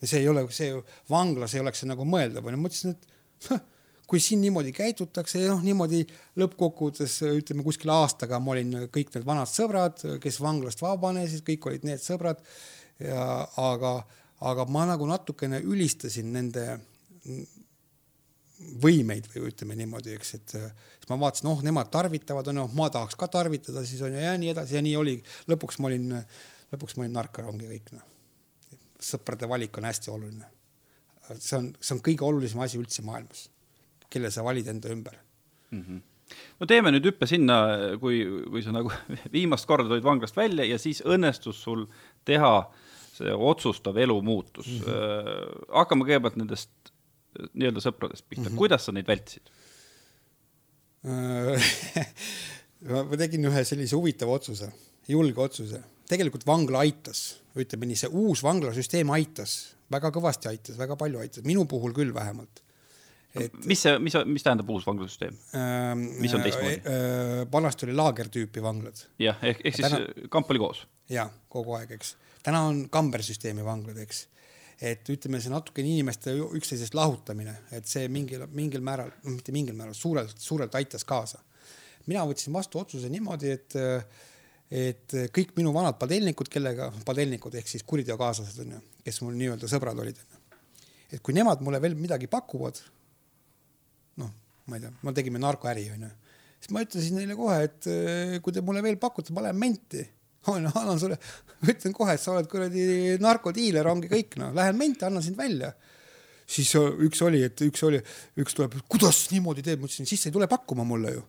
[0.00, 0.72] ja see ei ole, see
[1.10, 3.70] vanglas ei oleks see nagu mõeldav onju, ma ütlesin, et
[4.08, 6.02] kui siin niimoodi käitutakse ja noh, niimoodi
[6.40, 11.86] lõppkokkuvõttes ütleme kuskil aastaga ma olin kõik need vanad sõbrad, kes vanglast vabanesid, kõik olid
[11.88, 12.42] need sõbrad
[13.00, 13.96] ja aga
[14.44, 16.64] aga ma nagu natukene ülistasin nende
[18.84, 23.18] võimeid või ütleme niimoodi, eks, et siis ma vaatasin, oh, nemad tarvitavad, onju, ma tahaks
[23.18, 25.16] ka tarvitada, siis onju ja nii edasi ja nii oli.
[25.50, 26.14] lõpuks ma olin,
[26.72, 28.06] lõpuks ma olin narkorongi kõik noh.
[29.04, 30.48] sõprade valik on hästi oluline.
[31.38, 33.48] see on, see on kõige olulisem asi üldse maailmas,
[34.08, 35.18] kelle sa valid enda ümber
[35.70, 35.84] mm.
[35.84, 36.02] -hmm
[36.60, 37.58] no teeme nüüd hüppe sinna,
[38.00, 38.92] kui, kui sa nagu
[39.36, 41.86] viimast korda tulid vanglast välja ja siis õnnestus sul
[42.24, 42.70] teha
[43.14, 44.80] see otsustav elumuutus mm.
[44.80, 45.68] -hmm.
[45.80, 46.70] hakkame kõigepealt nendest
[47.52, 48.58] nii-öelda sõpradest pihta mm, -hmm.
[48.58, 49.46] kuidas sa neid vältisid
[53.10, 54.70] ma tegin ühe sellise huvitava otsuse,
[55.08, 57.20] julge otsuse, tegelikult vangla aitas,
[57.60, 62.14] ütleme nii, see uus vanglasüsteem aitas, väga kõvasti aitas, väga palju aitas, minu puhul küll
[62.14, 62.64] vähemalt
[63.34, 66.04] et mis see, mis, mis tähendab uus vanglasüsteem ähm,?
[66.22, 66.94] mis on teistmoodi äh,?
[66.94, 69.00] Äh, vanasti oli laagertüüpi vanglad.
[69.22, 70.28] jah, ehk, ehk siis täna...
[70.30, 70.84] kamp oli koos?
[71.10, 72.14] jah, kogu aeg, eks.
[72.44, 74.26] Täna on kambersüsteemi vanglad, eks.
[74.84, 79.94] Et ütleme, see natukene inimeste üksteisest lahutamine, et see mingil, mingil määral, mitte mingil määral,
[79.96, 81.40] suurelt, suurelt aitas kaasa.
[82.06, 83.76] mina võtsin vastu otsuse niimoodi, et,
[84.68, 90.02] et kõik minu vanad padelnikud, kellega, padelnikud ehk siis kuriteokaaslased onju, kes mul nii-öelda sõbrad
[90.02, 90.18] olid,
[91.12, 92.82] et kui nemad mulle veel midagi pakuvad,
[94.20, 94.34] noh,
[94.66, 96.10] ma ei tea, me tegime narkoäri onju,
[96.58, 97.88] siis ma ütlesin neile kohe, et
[98.42, 100.04] kui te mulle veel pakute, ma lähen menti
[100.52, 101.18] on, annan sulle,
[101.66, 105.72] ütlen kohe, et sa oled kuradi narkodiiler, ongi kõik noh, lähen menti, annan sind välja.
[106.46, 108.00] siis üks oli, et üks oli,
[108.40, 111.24] üks tuleb, kuidas niimoodi teeb, ma ütlesin, siis sa ei tule pakkuma mulle ju.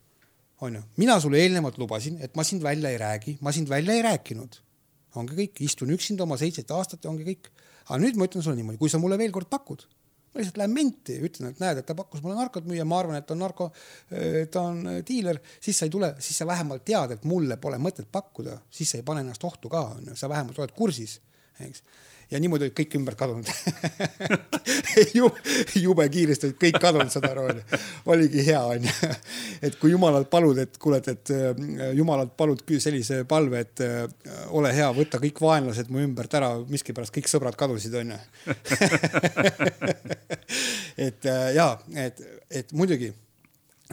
[0.66, 4.04] onju, mina sulle eelnevalt lubasin, et ma sind välja ei räägi, ma sind välja ei
[4.06, 4.62] rääkinud.
[5.16, 7.52] ongi kõik, istun üksinda oma seitset aastat ja ongi kõik.
[7.88, 9.88] aga nüüd ma ütlen sulle niimoodi, kui sa mulle veel kord pakud
[10.36, 13.22] ma lihtsalt lähen menti, ütlen, et näed, et ta pakkus mulle narkot müüa, ma arvan,
[13.22, 13.70] et on narko,
[14.52, 18.10] ta on diiler, siis sa ei tule, siis sa vähemalt tead, et mulle pole mõtet
[18.12, 21.22] pakkuda, siis sa ei pane ennast ohtu ka, onju, sa vähemalt oled kursis,
[21.64, 21.86] eks
[22.32, 23.50] ja niimoodi olid kõik ümber kadunud
[25.18, 25.42] jube,
[25.78, 27.80] jube kiiresti olid kõik kadunud, saad aru, onju.
[28.14, 28.94] oligi hea, onju.
[29.66, 34.08] et kui jumalalt palud, et kuule, et äh, jumalalt palud sellise palve, et äh,
[34.58, 38.18] ole hea, võta kõik vaenlased mu ümbert ära, miskipärast kõik sõbrad kadusid, onju.
[41.08, 41.70] et äh, ja,
[42.08, 43.14] et, et muidugi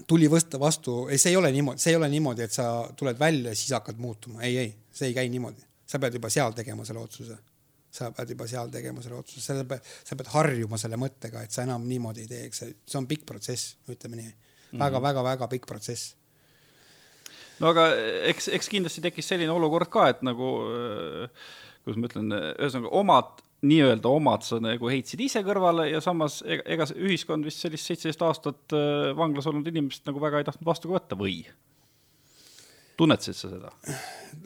[0.08, 3.18] tuli võtta vastu, ei, see ei ole niimoodi, see ei ole niimoodi, et sa tuled
[3.20, 6.56] välja ja siis hakkad muutuma, ei, ei, see ei käi niimoodi, sa pead juba seal
[6.56, 7.36] tegema selle otsuse
[7.92, 11.52] sa pead juba seal tegema selle otsuse, sa pead, sa pead harjuma selle mõttega, et
[11.52, 14.80] sa enam niimoodi ei tee, eks see, on pikk protsess, ütleme nii väga,.
[14.80, 16.14] väga-väga-väga pikk protsess.
[17.60, 17.90] no aga
[18.30, 21.50] eks, eks kindlasti tekkis selline olukord ka, et nagu, äh,
[21.84, 26.64] kuidas ma ütlen, ühesõnaga omad, nii-öelda omad sa nagu heitsid ise kõrvale ja samas ega,
[26.74, 28.74] ega ühiskond vist sellist seitseteist aastat
[29.14, 31.44] vanglas olnud inimest nagu väga ei tahtnud vastu ka võtta või?
[32.98, 33.70] tunnetasid sa seda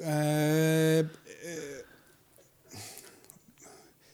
[0.05, 1.07] äh,?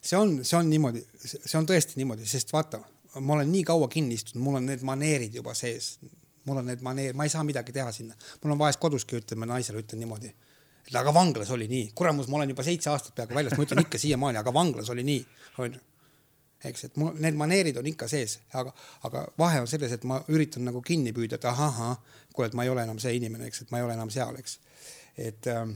[0.02, 2.80] See on, see on niimoodi, see on tõesti niimoodi, sest vaata,
[3.20, 5.98] ma olen nii kaua kinni istunud, mul on need maneerid juba sees.
[6.44, 8.16] mul on need maneerid, ma ei saa midagi teha sinna.
[8.42, 10.34] mul on vahest koduski, ütleme naisele, ütlen niimoodi.
[10.88, 13.84] et aga vanglas oli nii, kuramus, ma olen juba seitse aastat peaaegu väljas, ma ütlen
[13.86, 15.24] ikka siiamaani, aga vanglas oli nii,
[15.58, 15.80] onju
[16.68, 18.72] eks, et mul need maneerid on ikka sees, aga,
[19.08, 21.96] aga vahe on selles, et ma üritan nagu kinni püüda, et ahah,
[22.34, 24.38] kuule, et ma ei ole enam see inimene, eks, et ma ei ole enam seal,
[24.38, 24.58] eks.
[25.18, 25.74] et ähm,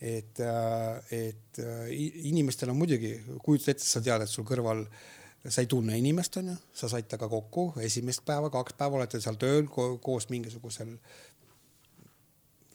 [0.00, 1.86] et, äh, et äh,
[2.30, 4.84] inimestel on muidugi, kujutad ette, sa tead, et sul kõrval
[5.48, 9.38] sa ei tunne inimest, onju, sa said temaga kokku esimest päeva, kaks päeva olete seal
[9.40, 10.92] tööl ko koos mingisugusel,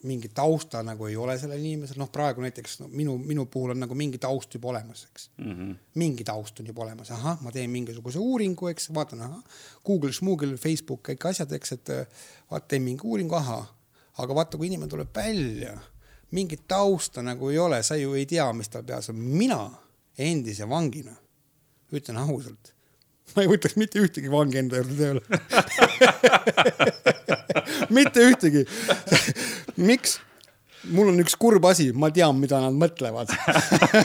[0.03, 3.79] mingi tausta nagu ei ole sellel inimesel, noh, praegu näiteks no, minu, minu puhul on
[3.85, 5.53] nagu mingi taust juba olemas, eks mm.
[5.53, 5.77] -hmm.
[6.01, 10.57] mingi taust on juba olemas, ahah, ma teen mingisuguse uuringu, eks, vaatan, ahah, Google, Schmoogle,
[10.57, 11.93] Facebook, kõik asjad, eks, et
[12.51, 13.71] vaat teen mingi uuringu, ahah,
[14.17, 15.77] aga vaata, kui inimene tuleb välja
[16.33, 19.19] mingit tausta nagu ei ole, sa ju ei tea, mis tal peas on.
[19.19, 19.61] mina
[20.17, 21.15] endise vangina
[21.93, 22.73] ütlen ausalt,
[23.35, 25.21] ma ei võtaks mitte ühtegi vangi enda juurde tööle
[27.97, 28.61] mitte ühtegi
[29.77, 30.11] miks?
[30.91, 33.31] mul on üks kurb asi, ma tean, mida nad mõtlevad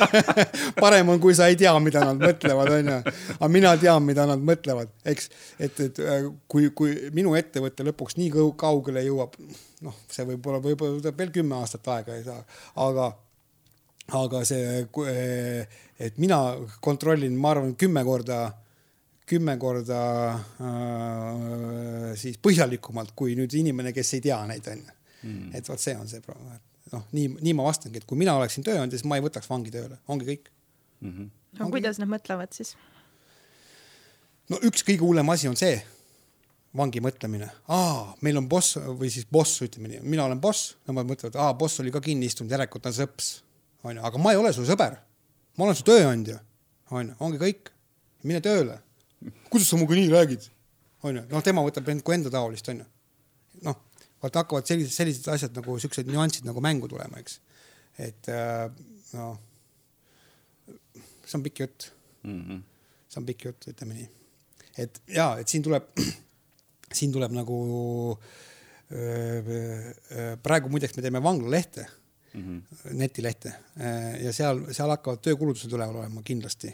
[0.83, 2.99] parem on, kui sa ei tea, mida nad mõtlevad, onju.
[3.39, 8.19] aga mina tean, mida nad mõtlevad, eks, et, et äh, kui, kui minu ettevõte lõpuks
[8.21, 9.35] nii kaugele jõuab,
[9.87, 12.41] noh, see võib-olla, võib-olla võtab veel kümme aastat aega ei saa,
[12.85, 13.09] aga,
[14.19, 14.83] aga see,
[16.09, 16.41] et mina
[16.85, 18.41] kontrollin, ma arvan, kümme korda,
[19.29, 20.03] kümme korda
[20.65, 25.51] äh, siis põhjalikumalt kui nüüd inimene, kes ei tea neid onju mm..
[25.59, 28.37] et vot see on see probleem, et noh, nii, nii ma vastangi, et kui mina
[28.39, 31.13] oleksin tööandja, siis ma ei võtaks vangi tööle, ongi kõik mm.
[31.13, 31.29] -hmm.
[31.59, 32.75] no ongi kuidas nad mõtlevad siis?
[34.49, 35.77] no üks kõige hullem asi on see
[36.77, 41.09] vangi mõtlemine, aa, meil on boss või siis boss, ütleme nii, mina olen boss, nemad
[41.09, 43.31] mõtlevad, aa, boss oli ka kinni istunud, järelikult ta on sõps,
[43.89, 44.99] onju, aga ma ei ole su sõber.
[45.57, 46.39] ma olen su tööandja,
[46.91, 47.73] onju, ongi kõik,
[48.29, 48.79] mine tööle.
[49.51, 50.49] kuidas sa minuga nii räägid,
[51.03, 52.85] onju, noh, tema võtab end kui enda taolist, onju.
[53.65, 53.81] noh,
[54.23, 57.41] vaata hakkavad sellised, sellised asjad nagu siuksed nüansid nagu mängu tulema, eks.
[57.99, 58.69] et äh,
[59.17, 59.39] noh,
[61.25, 61.91] see on pikk jutt
[62.23, 62.41] mm.
[62.43, 62.63] -hmm.
[63.09, 64.09] see on pikk jutt, ütleme nii.
[64.85, 65.89] et ja, et siin tuleb,
[66.95, 68.19] siin tuleb nagu
[70.43, 72.93] praegu muideks me teeme vanglalehte mm, -hmm.
[72.97, 73.53] netilehte
[74.23, 76.73] ja seal, seal hakkavad töökulutused üleval olema kindlasti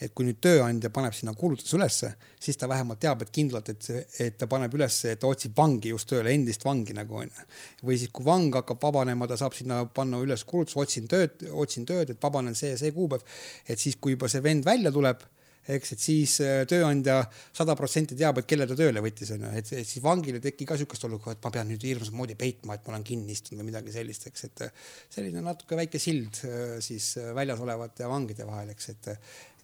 [0.00, 3.84] et kui nüüd tööandja paneb sinna kuulutuse ülesse, siis ta vähemalt teab, et kindlalt, et
[3.84, 7.44] see, et ta paneb ülesse, et ta otsib vangi just tööle, endist vangi nagu onju.
[7.84, 11.86] või siis, kui vang hakkab vabanema, ta saab sinna panna üles kuulutuse, otsin tööd, otsin
[11.88, 13.26] tööd, et vabanen see ja see kuupäev.
[13.68, 15.20] et siis, kui juba see vend välja tuleb
[15.68, 17.18] eks, et siis äh, tööandja
[17.56, 20.78] sada protsenti teab, et kelle ta tööle võttis, onju, et siis vangil ei teki ka
[20.80, 23.70] siukest olukorda, et ma pean nüüd hirmsat moodi peitma, et ma olen kinni istunud või
[23.70, 28.72] midagi sellist, eks, et äh, selline natuke väike sild äh, siis väljas olevate vangide vahel,
[28.74, 29.12] eks, et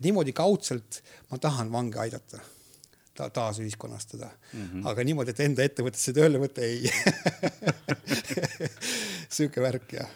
[0.05, 2.43] niimoodi kaudselt ma tahan vange aidata
[3.17, 4.61] ta taasühiskonnastada mm.
[4.61, 4.89] -hmm.
[4.91, 6.85] aga niimoodi, et enda ettevõttesse tööle võtta, ei
[9.37, 10.11] sihuke värk jah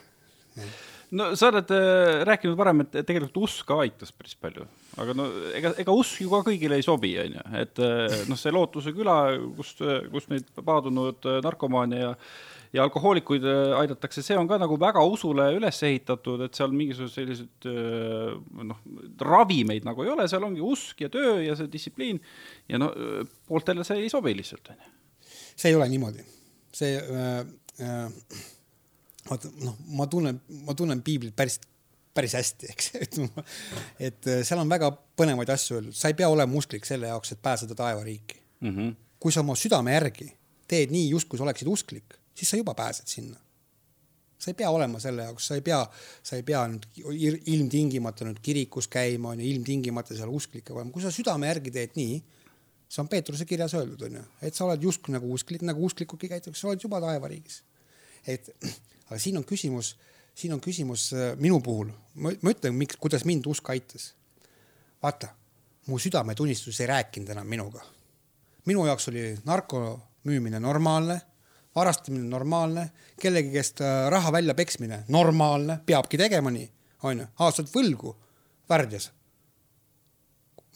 [0.57, 0.69] ja
[1.17, 4.67] no sa oled äh, rääkinud varem, et tegelikult usk ka aitas päris palju,
[5.01, 8.55] aga no ega, ega usk ju ka kõigile ei sobi, onju, et äh, noh, see
[8.55, 9.17] Lootuse küla,
[9.59, 9.83] kust,
[10.13, 12.15] kust neid paadunud äh, narkomaane ja
[12.71, 13.43] ja alkohoolikuid
[13.81, 17.67] aidatakse, see on ka nagu väga usule üles ehitatud, et seal mingisuguseid selliseid
[18.69, 18.79] noh,
[19.27, 22.21] ravimeid nagu ei ole, seal ongi usk ja töö ja see distsipliin.
[22.71, 22.93] Ja no
[23.51, 24.95] pooltele see ei sobi lihtsalt, onju.
[25.59, 26.23] see ei ole niimoodi,
[26.79, 27.43] see äh,
[27.83, 28.47] äh
[29.29, 31.61] vaata noh, ma tunnen, ma tunnen piiblit päris,
[32.15, 33.21] päris hästi, eks, et,
[34.11, 37.35] et äh, seal on väga põnevaid asju öeldud, sa ei pea olema usklik selle jaoks,
[37.35, 38.75] et pääseda taevariiki mm.
[38.77, 38.97] -hmm.
[39.21, 40.31] kui sa oma südame järgi
[40.71, 43.39] teed nii, justkui sa oleksid usklik, siis sa juba pääsed sinna.
[44.41, 45.79] sa ei pea olema selle jaoks, sa ei pea,
[46.23, 46.87] sa ei pea nüüd
[47.53, 52.15] ilmtingimata nüüd kirikus käima, onju, ilmtingimata seal usklik olema, kui sa südame järgi teed nii,
[52.89, 56.63] see on Peetruse kirjas öeldud, onju, et sa oled justkui nagu usklik, nagu usklikudki käitutakse,
[56.63, 57.61] sa oled juba taevariigis.
[58.27, 58.49] et
[59.11, 59.95] aga siin on küsimus,
[60.35, 61.91] siin on küsimus äh, minu puhul,
[62.23, 64.15] ma ütlen, miks, kuidas mind usk aitas.
[65.03, 65.33] vaata,
[65.87, 67.83] mu südametunnistus ei rääkinud enam minuga.
[68.67, 71.21] minu jaoks oli narko müümine normaalne,
[71.75, 72.91] varastamine normaalne,
[73.21, 76.71] kellegi käest äh, raha välja peksmine normaalne, peabki tegema nii,
[77.03, 78.15] onju, aastad võlgu,
[78.69, 79.11] värdjas.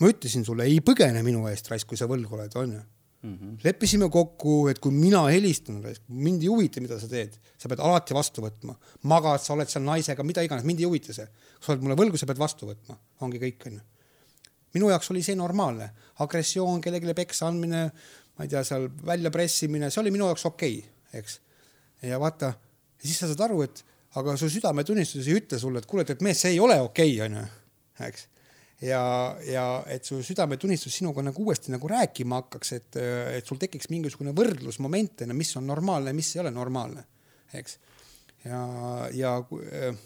[0.00, 2.82] ma ütlesin sulle, ei põgene minu eest, raisk, kui sa võlgu oled, onju
[3.24, 3.38] mm.
[3.38, 3.56] -hmm.
[3.64, 8.16] leppisime kokku, et kui mina helistan, mind ei huvita, mida sa teed, sa pead alati
[8.16, 8.76] vastu võtma.
[9.10, 11.26] magad, sa oled seal naisega, mida iganes, mind ei huvita see.
[11.60, 13.80] sa oled mulle võlgu, sa pead vastu võtma, ongi kõik, onju.
[14.74, 17.82] minu jaoks oli see normaalne, agressioon, kellelegi peksa andmine,
[18.36, 21.40] ma ei tea, seal väljapressimine, see oli minu jaoks okei okay,, eks.
[22.02, 22.54] ja vaata,
[22.98, 23.84] siis sa saad aru, et
[24.20, 27.26] aga su südametunnistus ei ütle sulle, et kuule, et mees, see ei ole okei okay,,
[27.28, 27.46] onju,
[28.08, 28.28] eks
[28.84, 29.02] ja,
[29.48, 32.98] ja et su südametunnistus sinuga nagu uuesti nagu rääkima hakkaks, et,
[33.38, 37.06] et sul tekiks mingisugune võrdlusmoment, mis on normaalne, mis ei ole normaalne,
[37.54, 37.78] eks.
[38.44, 38.64] ja,
[39.14, 40.02] ja äh,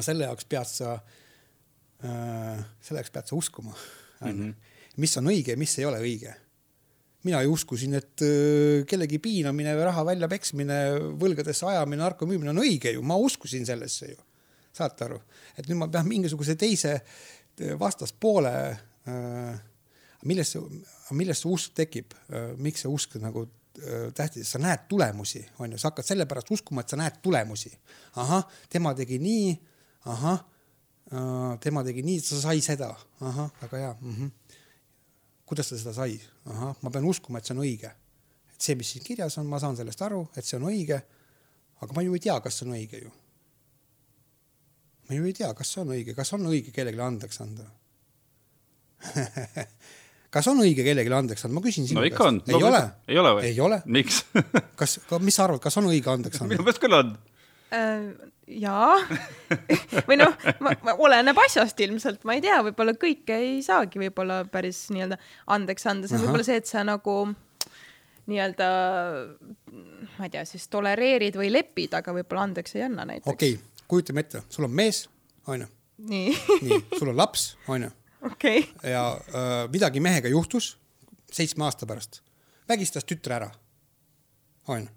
[0.00, 4.74] selle jaoks pead sa äh,, selle jaoks pead sa uskuma mm, -hmm.
[4.96, 6.34] mis on õige mis ei ole õige.
[7.24, 10.76] mina ju uskusin, et äh, kellegi piinamine või raha väljapeksmine,
[11.18, 14.22] võlgadesse ajamine, narko müümine on õige ju, ma uskusin sellesse ju
[14.76, 15.20] saate aru,
[15.56, 17.00] et nüüd ma pean mingisuguse teise
[17.78, 18.52] vastaspoole
[19.08, 19.60] äh,,
[20.24, 20.82] millest see,
[21.16, 25.72] millest see usk tekib äh,, miks see usk nagu äh, tähtis, sa näed tulemusi, on
[25.72, 27.72] ju, sa hakkad sellepärast uskuma, et sa näed tulemusi.
[28.22, 29.52] ahah, tema tegi nii,
[30.12, 30.40] ahah
[31.12, 34.16] äh,, tema tegi nii, ta sai seda, ahah, väga hea mm.
[34.16, 34.58] -hmm.
[35.46, 36.20] kuidas ta seda sai?
[36.44, 37.92] ahah, ma pean uskuma, et see on õige.
[38.54, 41.00] et see, mis siin kirjas on, ma saan sellest aru, et see on õige.
[41.80, 43.12] aga ma ju ei tea, kas see on õige ju
[45.08, 47.66] ma ju ei tea, kas see on õige, kas on õige kellelegi andeks anda
[50.34, 52.24] kas on õige kellelegi andeks anda, ma küsin sinu no, käest.
[52.26, 52.40] on.
[52.48, 52.82] ei no, ole?
[53.08, 53.50] ei ole või?
[53.50, 53.80] ei ole.
[53.98, 54.24] miks
[54.80, 56.54] kas, mis sa arvad, kas on õige andeks anda?
[56.54, 57.14] minu meelest küll on
[57.74, 58.08] äh,
[58.46, 58.96] jaa
[60.08, 60.36] või noh,
[60.96, 65.18] oleneb asjast ilmselt, ma ei tea, võib-olla kõike ei saagi võib-olla päris nii-öelda
[65.56, 67.16] andeks anda, see on võib-olla see, et sa nagu
[68.26, 68.68] nii-öelda,
[70.18, 73.32] ma ei tea, siis tolereerid või lepid, aga võib-olla andeks ei anna näiteks.
[73.32, 75.06] okei okay kujutame ette, sul on mees,
[75.46, 75.66] onju.
[76.10, 76.34] nii.
[76.62, 77.90] nii, sul on laps, onju.
[78.30, 78.90] okei okay..
[78.90, 80.76] ja äh, midagi mehega juhtus
[81.32, 82.20] seitsme aasta pärast,
[82.68, 83.50] vägistas tütre ära,
[84.68, 84.88] onju.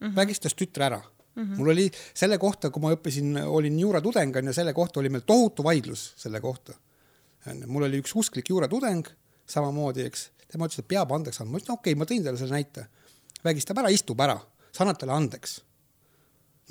[0.00, 0.16] Mhm.
[0.16, 1.02] vägistas tütre ära
[1.34, 1.56] Mm -hmm.
[1.58, 5.64] mul oli selle kohta, kui ma õppisin, olin juuratudeng onju, selle kohta oli meil tohutu
[5.64, 6.72] vaidlus selle kohta.
[7.66, 9.08] mul oli üks usklik juuratudeng
[9.46, 12.38] samamoodi, eks, tema ütles, et peab andeks andma, ma ütlesin okei okay,, ma tõin talle
[12.38, 12.86] selle näite.
[13.44, 14.38] vägistab ära, istub ära,
[14.72, 15.64] sa annad talle andeks.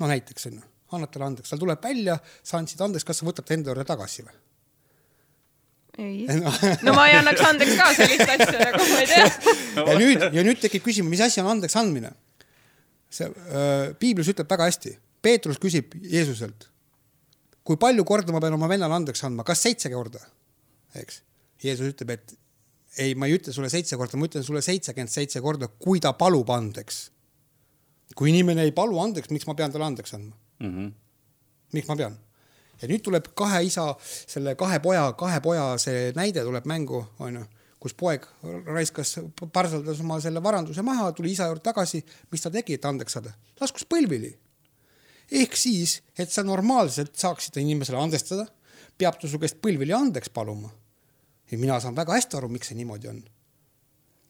[0.00, 3.46] no näiteks onju annad talle andeks, tal tuleb välja, sa andsid andeks, kas sa võtad
[3.46, 4.36] ta enda juurde tagasi või?
[5.98, 6.26] ei
[6.86, 9.26] no ma ei annaks andeks ka sellist asja nagu ma ei tea.
[9.78, 12.12] ja nüüd, ja nüüd tekib küsimus, mis asi on andeks andmine?
[13.14, 16.66] see äh, piiblis ütleb väga hästi, Peetrus küsib Jeesuselt,
[17.62, 20.22] kui palju korda ma pean oma vennale andeks andma, kas seitse korda?
[20.98, 21.22] eks.
[21.64, 22.34] Jeesus ütleb, et
[23.00, 26.12] ei, ma ei ütle sulle seitse korda, ma ütlen sulle seitsekümmend seitse korda, kui ta
[26.18, 27.04] palub andeks.
[28.18, 30.34] kui inimene ei palu andeks, miks ma pean talle andeks andma
[30.64, 30.76] mm?
[30.76, 30.92] -hmm.
[31.72, 32.18] miks ma pean?
[32.82, 37.44] ja nüüd tuleb kahe isa, selle kahe poja, kahe poja see näide tuleb mängu, onju,
[37.82, 38.24] kus poeg
[38.66, 39.18] raiskas,
[39.52, 42.02] parseldas oma selle varanduse maha, tuli isa juurde tagasi,
[42.32, 43.34] mis ta tegi, et andeks saada?
[43.60, 44.32] laskus põlvili.
[45.30, 48.46] ehk siis, et sa normaalselt saaksid inimesele andestada,
[48.98, 50.72] peab ta su käest põlvili andeks paluma.
[51.50, 53.22] ja mina saan väga hästi aru, miks see niimoodi on.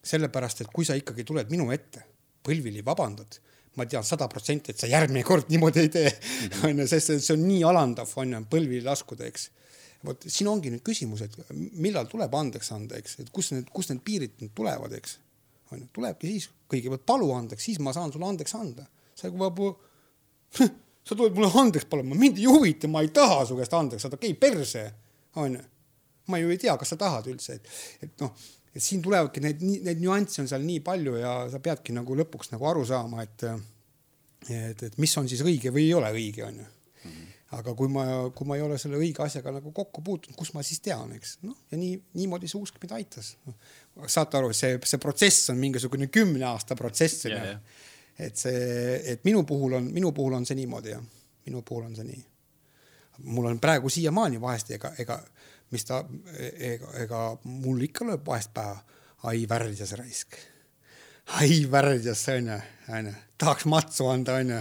[0.05, 2.03] sellepärast, et kui sa ikkagi tuled minu ette,
[2.45, 3.39] põlvili vabandad
[3.75, 6.65] ma tean sada protsenti, et sa järgmine kord niimoodi ei tee, mhm.
[6.69, 9.49] onju, sest see on nii alandav, onju, põlvili laskuda, eks.
[10.05, 11.35] vot siin ongi nüüd küsimus, et
[11.81, 15.17] millal tuleb andeks anda, eks, et kus need, kust need piirid nüüd tulevad, eks.
[15.73, 18.85] onju, tulebki siis, kõigepealt palu andeks, siis ma saan sulle andeks anda.
[19.15, 19.51] sa juba,
[21.07, 24.19] sa tuled mulle andeks paluma, mind ei huvita, ma ei taha su käest andeks saada,
[24.19, 24.85] okei okay,, perse,
[25.41, 25.63] onju.
[26.31, 27.73] ma ju ei tea, kas sa tahad üldse, et,
[28.05, 28.33] et noh
[28.75, 32.51] et siin tulevadki need, neid nüansse on seal nii palju ja sa peadki nagu lõpuks
[32.51, 33.45] nagu aru saama, et,
[34.51, 36.67] et, et mis on siis õige või ei ole õige, onju.
[37.55, 38.03] aga kui ma,
[38.35, 41.37] kui ma ei ole selle õige asjaga nagu kokku puutunud, kus ma siis tean, eks
[41.45, 43.55] noh, ja nii niimoodi see usk mind aitas no,.
[44.11, 47.45] saate aru, see, see protsess on mingisugune kümne aasta protsess yeah,.
[47.53, 47.83] Yeah.
[48.27, 51.05] et see, et minu puhul on, minu puhul on see niimoodi jah,
[51.47, 52.25] minu puhul on see nii.
[53.31, 55.21] mul on praegu siiamaani vahest ega, ega
[55.73, 56.01] mis ta,
[56.59, 58.81] ega, ega mul ikka lööb vahest päeva,
[59.29, 60.37] ai värdjas raisk.
[61.39, 62.57] ai värdjas, onju,
[62.93, 64.59] onju, tahaks matsu anda, onju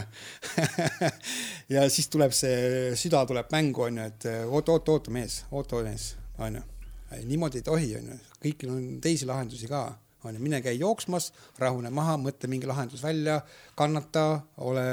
[1.74, 6.14] ja siis tuleb see, süda tuleb mängu, onju, et oota, oota, oota, mees, oota, mees,
[6.38, 6.62] onju.
[7.24, 9.84] niimoodi ei tohi, onju, kõigil on teisi lahendusi ka
[10.24, 11.30] onju, mine käi jooksmas,
[11.60, 13.40] rahune maha, mõtle mingi lahendus välja,
[13.76, 14.86] kannata, ole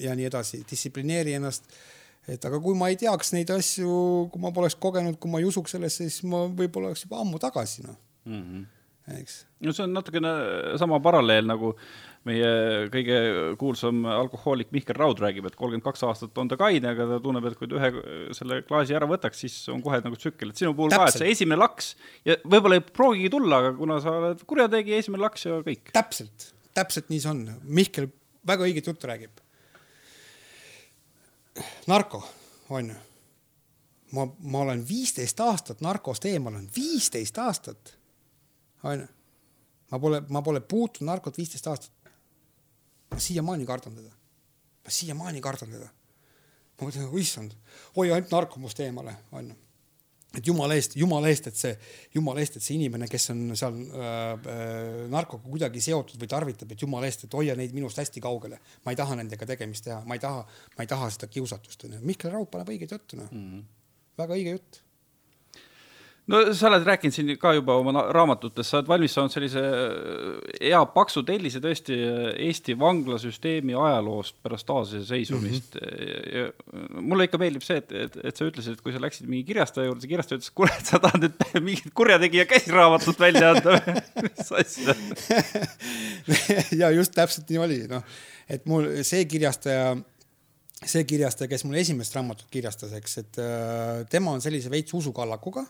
[0.00, 1.72] ja nii edasi, distsiplineeri ennast
[2.30, 3.90] et aga kui ma ei teaks neid asju,
[4.32, 7.40] kui ma poleks kogenud, kui ma ei usuks sellesse, siis ma võib-olla oleks juba ammu
[7.42, 9.20] tagasi, noh mm -hmm..
[9.20, 9.44] eks.
[9.60, 10.32] no see on natukene
[10.80, 11.74] sama paralleel nagu
[12.24, 13.18] meie kõige
[13.60, 17.44] kuulsam alkohoolik Mihkel Raud räägib, et kolmkümmend kaks aastat on ta kaine, aga ta tunneb,
[17.50, 20.72] et kui ta ühe selle klaasi ära võtaks, siis on kohe nagu tsükkel, et sinu
[20.72, 21.92] puhul ka, et see esimene laks
[22.24, 25.92] ja võib-olla ei proogigi tulla, aga kuna sa oled kurjategija, esimene laks ja kõik.
[25.92, 27.44] täpselt, täpselt nii see on.
[27.68, 28.08] Mihkel
[28.48, 29.43] väga õiget juttu räägib
[31.86, 32.22] narko,
[32.68, 32.94] onju.
[34.12, 37.96] ma, ma olen viisteist aastat narkost eemal olnud, viisteist aastat.
[38.82, 39.06] onju.
[39.90, 41.92] ma pole, ma pole puutunud narkot viisteist aastat.
[43.10, 44.10] ma siiamaani kardan teda.
[44.84, 45.90] ma siiamaani kardan teda.
[46.80, 47.54] ma mõtlen, issand,
[47.96, 49.63] hoia ainult narkomust eemale, onju
[50.34, 51.72] et jumala eest, jumala eest, et see,
[52.14, 54.06] jumala eest, et see inimene, kes on seal äh,
[54.54, 58.60] äh, narkoga kuidagi seotud või tarvitab, et jumala eest, et hoia neid minust hästi kaugele.
[58.84, 60.44] ma ei taha nendega tegemist teha, ma ei taha,
[60.76, 62.02] ma ei taha seda kiusatust onju.
[62.04, 63.68] Mihkel Raud paneb õiget juttu noh mm -hmm.,
[64.18, 64.83] väga õige jutt
[66.32, 70.52] no sa oled rääkinud siin ka juba oma raamatutes, sa oled valmis saanud sellise äh,
[70.70, 75.90] hea paksu tellise tõesti äh, Eesti vanglasüsteemi ajaloost pärast taasiseseisvumist mm.
[75.90, 77.02] -hmm.
[77.10, 79.90] mulle ikka meeldib see, et, et, et sa ütlesid, et kui sa läksid mingi kirjastaja
[79.90, 84.24] juurde, see kirjastaja ütles, kuule, et sa tahad nüüd mingit kurjategija käsiraamatut välja anda või
[84.30, 84.96] mis asja
[86.82, 88.04] ja just täpselt nii oli, noh,
[88.48, 89.94] et mul see kirjastaja
[90.84, 95.64] see kirjastaja, kes mul esimest raamatut kirjastas, eks, et äh, tema on sellise veits usukallakuga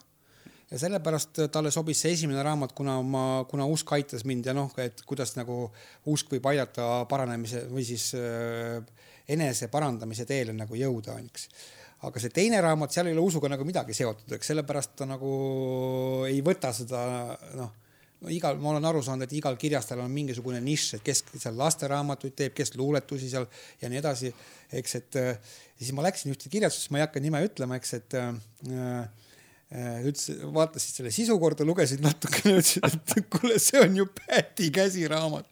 [0.75, 4.73] ja sellepärast talle sobis see esimene raamat, kuna ma, kuna usk aitas mind ja noh,
[4.83, 5.69] et kuidas nagu
[6.11, 8.83] usk võib aidata paranemise või siis äh,
[9.31, 11.47] enese parandamise teele nagu jõuda, eks.
[12.09, 15.31] aga see teine raamat, seal ei ole usuga nagu midagi seotud, eks sellepärast ta nagu
[16.29, 17.07] ei võta seda
[17.55, 17.73] noh
[18.25, 21.59] no igal, ma olen aru saanud, et igal kirjastajal on mingisugune nišš, et kes seal
[21.61, 23.45] lasteraamatuid teeb, kes luuletusi seal
[23.83, 24.31] ja nii edasi,
[24.81, 25.35] eks, et ja
[25.77, 28.33] siis ma läksin ühte kirjastusse, ma ei hakka nime ütlema, eks, et äh,
[28.65, 29.09] Äh,
[29.73, 35.49] ütles, vaatasid selle sisu korda, lugesid natukene, ütlesid, et kuule, see on ju Päti käsiraamat.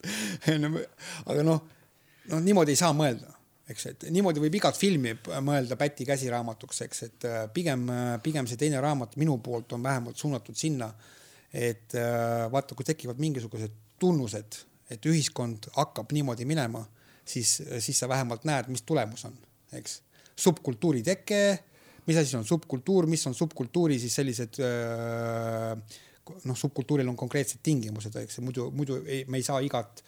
[1.27, 1.63] aga noh,
[2.31, 3.33] no niimoodi ei saa mõelda,
[3.73, 7.89] eks, et niimoodi võib igat filmi mõelda Päti käsiraamatuks, eks, et äh, pigem,
[8.23, 10.93] pigem see teine raamat minu poolt on vähemalt suunatud sinna,
[11.53, 16.85] et äh, vaata, kui tekivad mingisugused tunnused, et ühiskond hakkab niimoodi minema,
[17.25, 19.37] siis, siis sa vähemalt näed, mis tulemus on,
[19.79, 20.01] eks.
[20.37, 21.43] subkultuuri teke
[22.07, 24.59] mis asi on subkultuur, mis on subkultuuri siis sellised
[26.47, 30.03] noh, subkultuuril on konkreetsed tingimused, eks muidu, muidu ei, me ei saa igat,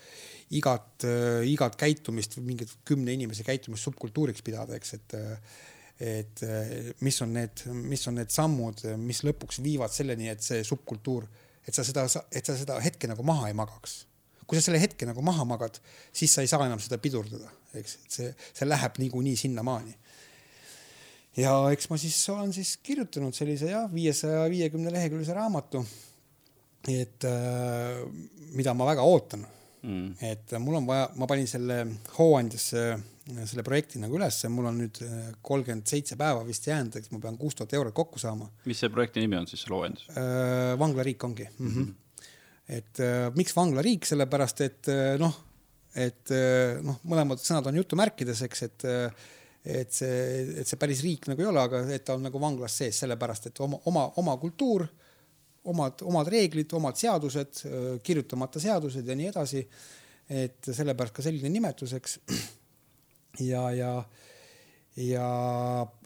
[0.55, 1.07] igat,
[1.51, 5.17] igat käitumist mingit kümne inimese käitumist subkultuuriks pidada, eks, et
[6.05, 6.41] et
[7.07, 11.29] mis on need, mis on need sammud, mis lõpuks viivad selleni, et see subkultuur,
[11.63, 12.03] et sa seda,
[12.35, 14.05] et sa seda hetke nagu maha ei magaks.
[14.45, 15.79] kui sa selle hetke nagu maha magad,
[16.13, 19.95] siis sa ei saa enam seda pidurdada, eks, et see, see läheb niikuinii sinnamaani
[21.39, 25.85] ja eks ma siis olen siis kirjutanud sellise jah, viiesaja viiekümne leheküljelise raamatu.
[26.91, 28.05] et äh,
[28.53, 29.47] mida ma väga ootan
[29.83, 30.15] mm..
[30.21, 31.81] et mul on vaja, ma panin selle
[32.19, 32.85] hooandjasse
[33.49, 37.23] selle projekti nagu ülesse, mul on nüüd äh, kolmkümmend seitse päeva vist jäänud, eks ma
[37.23, 38.51] pean kuus tuhat eurot kokku saama.
[38.69, 40.75] mis see projekti nimi on siis, hooandjus äh,?
[40.79, 41.71] vanglariik ongi mm.
[41.75, 41.93] -hmm.
[42.79, 43.05] et
[43.35, 45.41] miks vanglariik, sellepärast et noh,
[45.97, 46.37] et
[46.85, 48.87] noh, mõlemad sõnad on jutumärkides, eks, et
[49.65, 52.77] et see, et see päris riik nagu ei ole, aga et ta on nagu vanglas
[52.83, 54.85] sees, sellepärast et oma, oma, oma kultuur,
[55.73, 57.63] omad, omad reeglid, omad seadused,
[58.05, 59.65] kirjutamata seadused ja nii edasi.
[60.29, 62.19] et sellepärast ka selline nimetus, eks.
[63.53, 63.91] ja, ja,
[64.97, 65.31] ja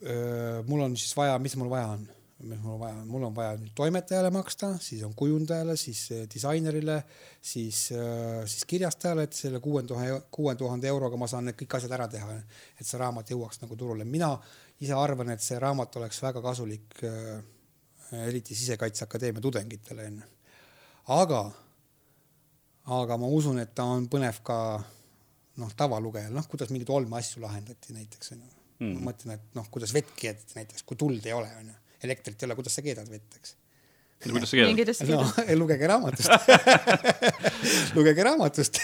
[0.02, 2.06] öö, mul on siis vaja, mis mul vaja on
[2.39, 6.24] mis mul vaja on, mul on vaja nüüd toimetajale maksta, siis on kujundajale, siis äh,
[6.30, 7.01] disainerile,
[7.43, 11.78] siis, äh, siis kirjastajale, et selle kuue tuhande, kuue tuhande euroga ma saan need kõik
[11.80, 12.36] asjad ära teha,
[12.78, 14.07] et see raamat jõuaks nagu turule.
[14.07, 14.30] mina
[14.78, 17.41] ise arvan, et see raamat oleks väga kasulik äh,
[18.28, 20.30] eriti Sisekaitseakadeemia tudengitele onju.
[21.18, 21.43] aga,
[23.01, 24.61] aga ma usun, et ta on põnev ka
[25.59, 28.95] noh, tavalugejal, noh, kuidas mingeid olmeasju lahendati näiteks onju mm..
[28.95, 31.74] ma mõtlen, et noh, kuidas vett keedeti näiteks, kui tuld ei ole onju
[32.05, 33.57] elektrit ei ole, kuidas sa keedad vett, eks?
[34.24, 34.72] Kuidas sa keedad?
[35.07, 35.24] no
[35.62, 36.51] lugege raamatust.
[37.96, 38.80] Lugege raamatust.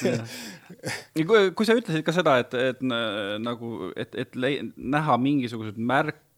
[1.19, 2.85] Kui, kui sa ütlesid ka seda, et, et
[3.43, 4.39] nagu, et, et
[4.77, 5.81] näha mingisuguseid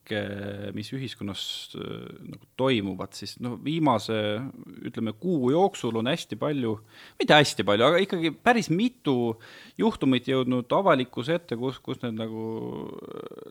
[0.07, 4.41] märke, mis ühiskonnas nagu toimuvad, siis noh, viimase
[4.87, 6.79] ütleme kuu jooksul on hästi palju,
[7.19, 9.39] mitte hästi palju, aga ikkagi päris mitu
[9.79, 12.91] juhtumit jõudnud avalikkuse ette, kus, kus need nagu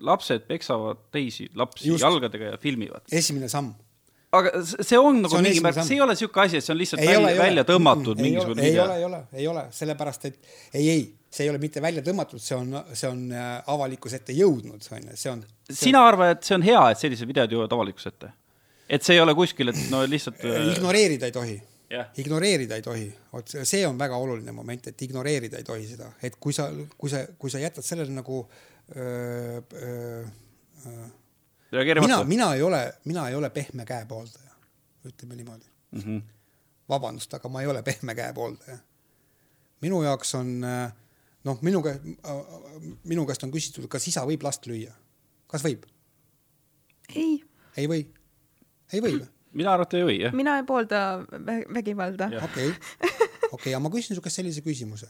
[0.01, 2.03] lapsed peksavad teisi lapsi Just.
[2.03, 3.05] jalgadega ja filmivad.
[3.11, 3.73] esimene samm
[4.35, 6.73] aga see on nagu see on mingi märk, see ei ole niisugune asi, et see
[6.73, 8.83] on lihtsalt ei välja, ole, välja tõmmatud ei mingisugune ei video.
[8.83, 10.39] ei ole, ei ole, ei ole, sellepärast et
[10.73, 11.05] ei, ei,
[11.35, 15.07] see ei ole mitte välja tõmmatud, see on, see on äh, avalikkuse ette jõudnud, on
[15.11, 18.31] ju, see on sina arvad, et see on hea, et sellised videod jõuavad avalikkuse ette?
[18.85, 21.57] et see ei ole kuskil, et no lihtsalt äh, ignoreerida ei tohi
[21.91, 22.07] yeah..
[22.21, 26.39] ignoreerida ei tohi, vot see on väga oluline moment, et ignoreerida ei tohi seda, et
[26.39, 28.41] kui sa, kui sa, kui sa jätad sellele nagu
[28.95, 30.23] öö, öö,
[30.85, 31.07] öö,
[32.01, 34.53] mina, mina ei ole, mina ei ole pehme käe pooldaja,
[35.05, 36.01] ütleme niimoodi mm.
[36.01, 36.21] -hmm.
[36.89, 38.77] vabandust, aga ma ei ole pehme käe pooldaja.
[39.81, 40.61] minu jaoks on
[41.45, 42.05] noh, minu käest,
[43.05, 44.93] minu käest on küsitud, kas isa võib last lüüa.
[45.51, 45.85] kas võib?
[47.13, 47.39] ei.
[47.77, 48.05] ei või?
[48.93, 49.29] ei või või?
[49.55, 50.33] mina arvan, et ei või, jah.
[50.35, 51.01] mina ei poolda
[51.73, 52.29] vägivalda.
[52.43, 52.71] okei,
[53.51, 55.07] okei, aga ma küsin su käest sellise küsimuse.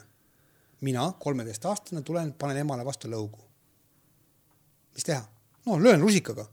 [0.85, 3.41] mina, kolmeteistaastane, tulen, panen emale vastu lõugu.
[4.93, 5.23] mis teha?
[5.65, 6.47] no löön rusikaga.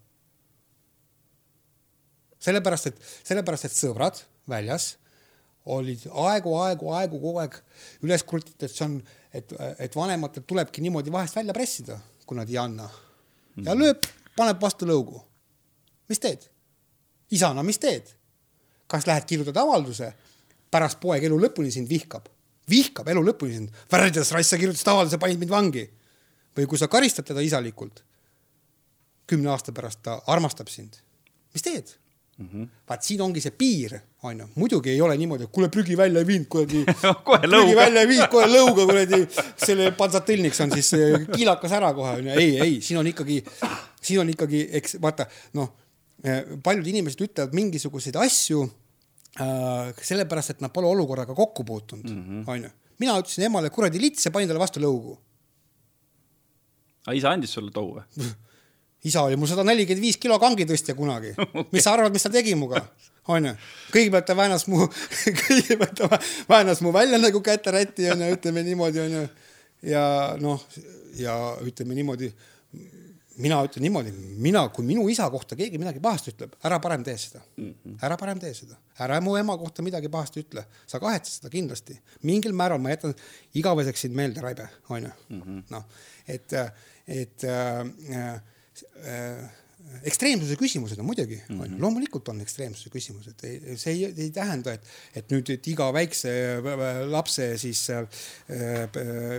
[2.39, 4.97] sellepärast, et, sellepärast, et sõbrad väljas
[5.65, 7.59] olid aegu, aegu, aegu kogu aeg
[8.03, 8.97] üles krutitud, et see on,
[9.35, 12.89] et, et vanematel tulebki niimoodi vahest välja pressida, kui nad ei anna.
[13.57, 14.05] ja lööb,
[14.37, 15.21] paneb vastu lõugu.
[16.09, 16.49] mis teed?
[17.31, 18.13] isana, mis teed?
[18.87, 20.13] kas lähed kirjutad avalduse,
[20.71, 22.29] pärast poeg elu lõpuni sind vihkab,
[22.69, 25.89] vihkab elu lõpuni sind, värdjas raisk, sa kirjutasid avalduse, panid mind vangi.
[26.57, 28.03] või kui sa karistad teda isalikult,
[29.27, 31.01] kümne aasta pärast ta armastab sind.
[31.55, 32.02] mis teed
[32.39, 32.69] mm -hmm.?
[32.89, 34.49] vaat siin ongi see piir, onju.
[34.55, 36.85] muidugi ei ole niimoodi, et kuule, prügi välja ei viinud kuradi
[37.27, 39.21] prügi välja ei viinud, kohe lõuga kuradi,
[39.67, 40.91] selle patsatõlniks on siis
[41.35, 42.37] kiilakas ära kohe, onju.
[42.39, 43.43] ei, ei, siin on ikkagi,
[44.01, 45.27] siin on ikkagi, eks vaata,
[45.59, 45.75] noh,
[46.63, 48.63] paljud inimesed ütlevad mingisuguseid asju
[49.41, 52.47] äh, sellepärast, et nad pole olukorraga kokku puutunud, mhm.
[52.47, 52.71] onju.
[53.03, 55.19] mina ütlesin emale kuradi lits ja panin talle vastu lõugu.
[57.07, 58.07] aga isa andis sulle tou või?
[59.05, 61.67] isa oli mul sada nelikümmend viis kilo kangitõstja kunagi okay..
[61.73, 62.85] mis sa arvad, mis ta tegi muga?
[63.33, 63.53] onju,
[63.95, 64.87] kõigepealt ta väänas mu
[65.43, 66.09] kõigepealt ta
[66.51, 69.27] väänas mu välja nagu käterätti onju, ütleme niimoodi onju.
[69.91, 70.07] ja
[70.41, 70.65] noh,
[71.19, 72.31] ja ütleme niimoodi,
[73.43, 77.17] mina ütlen niimoodi, mina, kui minu isa kohta keegi midagi pahasti ütleb, ära parem tee
[77.19, 77.43] seda.
[77.57, 77.99] -hmm.
[78.03, 81.99] ära parem tee seda, ära mu ema kohta midagi pahasti ütle, sa kahetsed seda kindlasti.
[82.23, 83.15] mingil määral ma jätan
[83.55, 85.11] igaveseks sind meelde, Raibe, onju.
[85.29, 85.63] Mhm.
[85.71, 85.85] noh,
[86.27, 86.53] et,
[87.07, 88.41] et Äh,
[90.07, 91.81] ekstreemsuse küsimused on muidugi mm, -hmm.
[91.81, 93.45] loomulikult on ekstreemsuse küsimused,
[93.77, 98.07] see ei, ei tähenda, et, et nüüd, et iga väikse äh, lapse siis äh,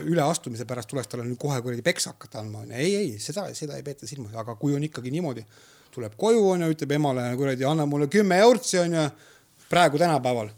[0.04, 2.78] üleastumise pärast tuleks talle nüüd kohe kuradi peksa hakata andma, onju.
[2.78, 5.46] ei, ei, seda, seda ei peeta silmas, aga kui on ikkagi niimoodi,
[5.94, 9.10] tuleb koju, onju, ütleb emale kuradi, anna mulle kümme eurtsi, onju.
[9.70, 10.52] praegu tänapäeval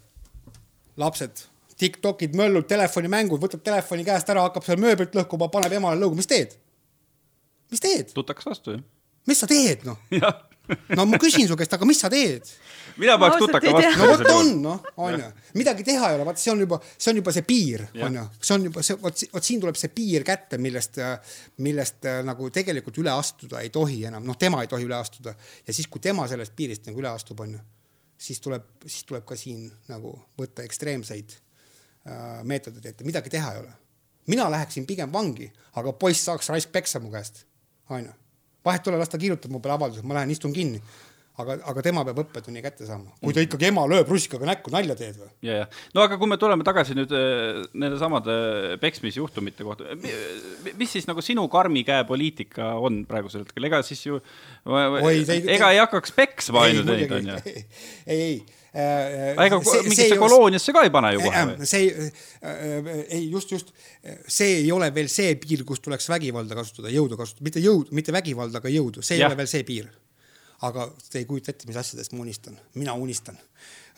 [0.98, 6.16] lapsed Tiktokid, möllud, telefonimängud, võtab telefoni käest ära, hakkab seal mööblit lõhkuma, paneb emale lõugu,
[6.16, 6.54] mis teed?
[7.72, 8.12] Mis teed?
[8.16, 8.84] tutaks vastu, jah.
[9.30, 10.02] mis sa teed, noh?
[10.98, 12.48] no ma küsin su käest, aga mis sa teed?
[12.98, 14.00] mina paneks tutaka vastu.
[14.00, 17.22] no vot on, noh, onju, midagi teha ei ole, vaat see on juba, see on
[17.22, 20.60] juba see piir, onju, see on juba see, vot, vot siin tuleb see piir kätte,
[20.62, 21.00] millest,
[21.66, 25.76] millest nagu tegelikult üle astuda ei tohi enam, noh, tema ei tohi üle astuda ja
[25.76, 27.62] siis, kui tema sellest piirist nagu üle astub, onju,
[28.18, 33.66] siis tuleb, siis tuleb ka siin nagu võtta ekstreemseid äh, meetodeid ette, midagi teha ei
[33.66, 33.74] ole.
[34.32, 37.46] mina läheksin pigem vangi, aga poiss saaks raisk peksa mu käest,
[37.90, 38.14] onju
[38.66, 40.82] vahet ei ole, las ta kirjutab mu peale avalduse, ma lähen istun kinni.
[41.36, 44.96] Aga, aga tema peab õppetunni kätte saama, kui ta ikkagi ema lööb russikaga näkku, nalja
[44.96, 45.28] teed või?
[45.44, 45.66] ja, ja.
[45.92, 51.20] No aga kui me tuleme tagasi nüüd äh, nende samade peksmisjuhtumite kohta, mis siis nagu
[51.20, 54.22] sinu karmi käe poliitika on praegusel hetkel, ega siis ju,
[54.64, 57.42] ega ei hakkaks peksma ainult neid, onju?
[57.52, 57.66] ei,
[58.16, 58.40] ei
[58.76, 61.70] äh, ega mingisse kolooniasse ka ei pane ju kohe või?
[61.70, 62.10] see ei,
[63.20, 63.72] ei just, just,
[64.28, 68.16] see ei ole veel see piir, kus tuleks vägivalda kasutada, jõudu kasutada, mitte jõud, mitte
[68.16, 69.32] vägivalda, aga jõudu, see ei ja.
[69.32, 69.88] ole veel see piir.
[70.66, 73.36] Aga te ei kujuta ette, mis asjadest ma unistan, mina unistan,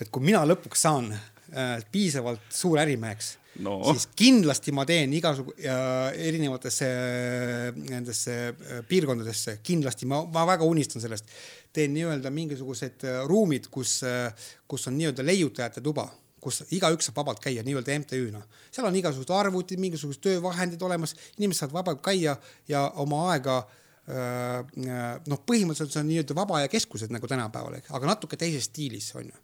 [0.02, 3.36] et kui mina lõpuks saan äh, piisavalt suur ärimeheks
[3.66, 10.46] no., siis kindlasti ma teen igasugu äh, erinevatesse äh, nendesse äh, piirkondadesse, kindlasti ma, ma
[10.50, 11.34] väga unistan sellest.
[11.74, 16.08] teen nii-öelda mingisugused äh, ruumid, kus äh,, kus on nii-öelda leiutajate tuba
[16.42, 18.44] kus igaüks saab vabalt käia nii-öelda MTÜ-na.
[18.72, 22.38] seal on igasugused arvutid, mingisugused töövahendid olemas, inimesed saavad vabalt käia
[22.70, 28.14] ja oma aega äh, noh, põhimõtteliselt see on nii-öelda vaba aja keskused nagu tänapäeval, aga
[28.14, 29.44] natuke teises stiilis on ju.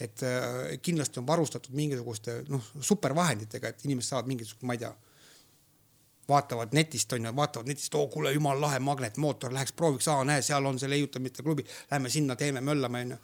[0.00, 4.90] Et äh, kindlasti on varustatud mingisuguste noh, supervahenditega, et inimesed saavad mingisugust, ma ei tea,
[6.28, 10.42] vaatavad netist on ju, vaatavad netist, oo kuule, jumala lahe magnetmootor, läheks prooviks, aa näe,
[10.42, 13.20] seal on see leiutamiste klubi, lähme sinna, teeme, möllame on ju.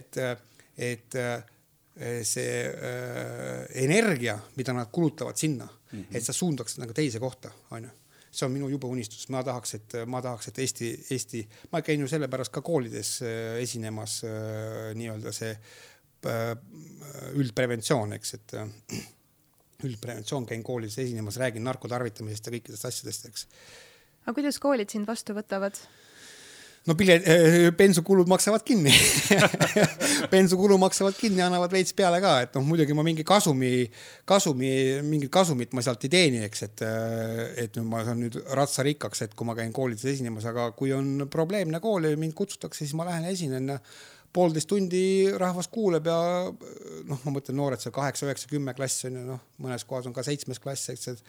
[0.00, 0.20] et,
[0.78, 1.20] et
[2.22, 6.16] see äh, energia, mida nad kulutavad sinna mm, -hmm.
[6.16, 7.90] et sa suundaks nagu teise kohta, on ju
[8.30, 12.00] see on minu jube unistus, ma tahaks, et ma tahaks, et Eesti, Eesti, ma käin
[12.00, 15.58] ju sellepärast ka koolides äh, esinemas äh, nii-öelda see äh,
[17.38, 18.56] üldpreventsioon, eks, et
[19.86, 23.46] üldpreventsioon, käin koolides esinemas, räägin narkotarvitamisest ja kõikidest asjadest, eks.
[24.24, 25.78] aga kuidas koolid sind vastu võtavad?
[26.88, 27.24] no pilet,
[27.76, 28.92] bensukulud maksavad kinni
[30.32, 33.86] bensukulu maksavad kinni, annavad veits peale ka, et noh, muidugi ma mingi kasumi,
[34.28, 34.70] kasumi,
[35.06, 36.84] mingit kasumit ma sealt ei teeni, eks, et,
[37.64, 41.28] et nüüd ma saan nüüd ratsarikkaks, et kui ma käin koolides esinemas, aga kui on
[41.30, 43.76] probleemne kool ja mind kutsutakse, siis ma lähen esinen
[44.32, 45.02] poolteist tundi
[45.40, 46.18] rahvas kuuleb ja
[47.08, 50.16] noh, ma mõtlen noored seal kaheksa, üheksa, kümme klass on ju noh, mõnes kohas on
[50.16, 51.24] ka seitsmes klass, eks, et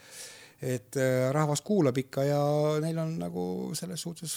[0.60, 2.40] et eh, rahvas kuulab ikka ja
[2.84, 3.44] neil on nagu
[3.78, 4.34] selles suhtes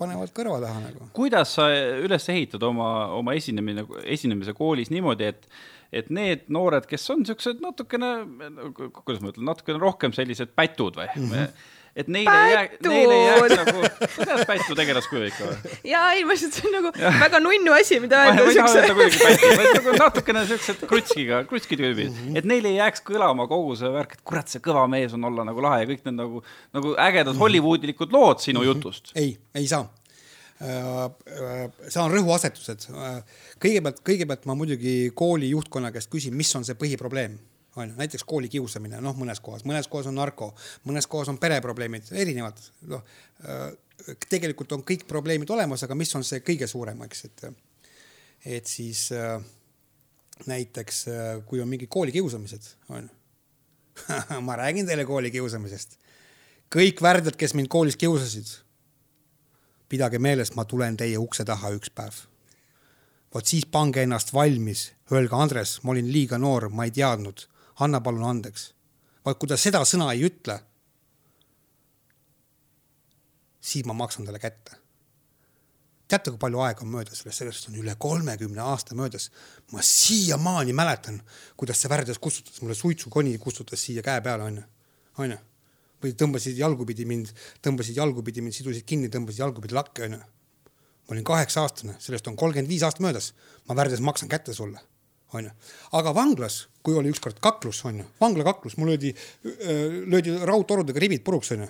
[0.00, 1.10] panevad kõrva taha nagu.
[1.12, 1.68] kuidas sa
[2.00, 2.88] üles ehitad oma,
[3.18, 5.44] oma esinemine, esinemise koolis niimoodi, et,
[5.92, 8.14] et need noored, kes on siuksed natukene,
[9.02, 11.30] kuidas ma ütlen, natukene rohkem sellised pätud või mm?
[11.30, 13.84] -hmm et neile ei jää, neile ei jääks nagu,
[14.16, 15.78] kuidas pättu tegelaskuju ikka või?
[15.92, 17.14] jaa, ei, ma lihtsalt, see on nagu ja.
[17.20, 18.44] väga nunnu asi, mida öelda.
[18.44, 22.68] ma ei taha öelda kuidagi pätti, vaid nagu natukene siuksed krutskiga, krutski tüübid et neil
[22.70, 25.82] ei jääks kõlama kogu see värk, et kurat, see kõva mees on olla nagu lahe
[25.84, 26.44] ja kõik need nagu,
[26.76, 27.36] nagu ägedad.
[27.38, 28.72] Hollywoodilikud lood sinu -hmm.
[28.72, 29.12] jutust.
[29.16, 29.84] ei, ei saa
[30.62, 32.86] Äh, äh, see on rõhuasetused.
[32.94, 37.34] Äh, kõigepealt, kõigepealt ma muidugi kooli juhtkonna käest küsin, mis on see põhiprobleem
[37.76, 40.52] on ju, näiteks kooli kiusamine, noh, mõnes kohas, mõnes kohas on narko,
[40.88, 42.60] mõnes kohas on pereprobleemid, erinevad,
[42.90, 43.04] noh.
[44.28, 47.44] tegelikult on kõik probleemid olemas, aga mis on see kõige suurem, eks, et,
[48.58, 49.08] et siis
[50.46, 51.04] näiteks
[51.46, 53.08] kui on mingi koolikiusamised, on
[54.46, 55.98] ma räägin teile koolikiusamisest.
[56.72, 58.48] kõik värdjad, kes mind koolis kiusasid
[59.88, 62.24] pidage meeles, ma tulen teie ukse taha üks päev.
[63.34, 67.46] vot siis pange ennast valmis, öelge, Andres, ma olin liiga noor, ma ei teadnud,
[67.84, 68.72] anna palun andeks.
[69.24, 70.58] vaat kui ta seda sõna ei ütle,
[73.60, 74.78] siis ma maksan talle kätte.
[76.08, 79.30] teate, kui palju aega on möödas sellest, sellest on üle kolmekümne aasta möödas.
[79.72, 81.22] ma siiamaani mäletan,
[81.56, 84.62] kuidas see värdjas kustutas mulle suitsukoni, kustutas siia käe peale, onju,
[85.18, 85.38] onju
[86.02, 87.30] või tõmbasid jalgupidi mind,
[87.62, 90.18] tõmbasid jalgupidi mind, sidusid kinni, tõmbasid jalgupidi lakke, onju.
[90.18, 93.32] ma olin kaheksa aastane, sellest on kolmkümmend viis aastat möödas.
[93.68, 94.80] ma värdjas maksan kätte sulle,
[95.34, 95.50] onju.
[95.98, 99.14] aga vanglas, kui oli ükskord kaklus, onju, vanglakaklus, mul löödi,
[100.12, 101.68] löödi raudtorudega ribid puruks, onju.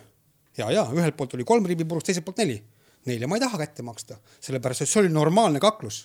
[0.59, 2.61] ja, ja ühelt poolt oli kolm ribi puruks, teiselt poolt neli.
[3.07, 6.05] Neile ma ei taha kätte maksta, sellepärast et see oli normaalne kaklus.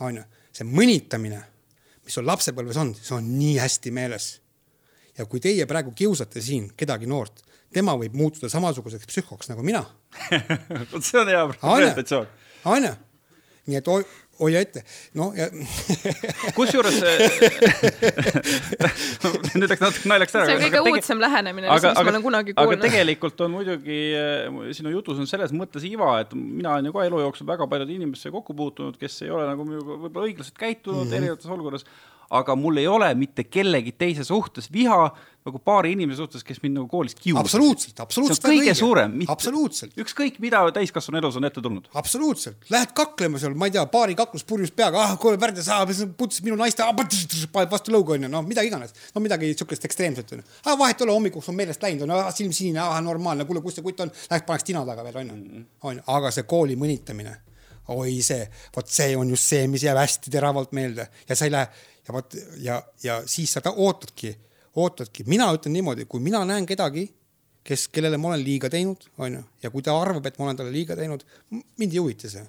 [0.00, 1.38] onju, see mõnitamine,
[2.04, 4.34] mis sul lapsepõlves on, see on nii hästi meeles
[5.18, 7.42] ja kui teie praegu kiusate siin kedagi noort,
[7.72, 9.82] tema võib muutuda samasuguseks psühhoks nagu mina
[10.92, 12.28] vot see on hea presentatsioon.
[12.72, 12.92] onju,
[13.70, 13.90] nii et
[14.40, 14.82] hoia ette,
[15.16, 15.46] noh ja
[16.56, 16.98] kusjuures
[19.58, 20.48] nüüd läks natuke naljaks ära.
[20.48, 22.76] see on kõige uudsem lähenemine, mis ma olen kunagi kuulnud.
[22.76, 26.96] aga tegelikult on muidugi eh, sinu jutus on selles mõttes iva, et mina olen ju
[26.96, 31.04] ka elu jooksul väga paljude inimestega kokku puutunud, kes ei ole nagu võib-olla õiglaselt käitunud
[31.04, 31.16] mm -hmm.
[31.20, 31.88] erinevates olukorras
[32.30, 35.10] aga mul ei ole mitte kellegi teise suhtes viha
[35.46, 37.38] nagu paari inimese suhtes, kes mind nagu koolis kiusasid.
[37.44, 38.40] absoluutselt, absoluutselt.
[38.42, 38.74] see on kõige õige.
[38.80, 39.14] suurem.
[39.30, 39.94] absoluutselt.
[40.02, 41.86] ükskõik, mida täiskasvanu elus on ette tulnud.
[42.00, 45.78] absoluutselt, lähed kaklema seal, ma ei tea, paari kaklus purjus peaga, ah kuule Pärde, sa
[46.18, 50.46] putsis minu naist, paned vastu lõuga onju, noh midagi iganes, no midagi siukest ekstreemset onju.
[50.66, 53.62] ah vahet ei ole, hommikuks on meelest läinud onju, ah silm sinine, ah normaalne, kuule,
[53.62, 55.66] kus see kutt on, läheks paneks tina taga veel onju, mm.
[55.92, 57.38] onju, aga see kooli mõnitamine
[57.94, 58.42] oi see,
[58.74, 62.14] vot see on just see, mis jääb hästi teravalt meelde ja sa ei lähe ja
[62.14, 64.32] vot ja, ja siis sa ootadki,
[64.76, 67.06] ootadki, mina ütlen niimoodi, kui mina näen kedagi,
[67.66, 70.74] kes, kellele ma olen liiga teinud, onju, ja kui ta arvab, et ma olen talle
[70.74, 72.44] liiga teinud, mind ei huvita see.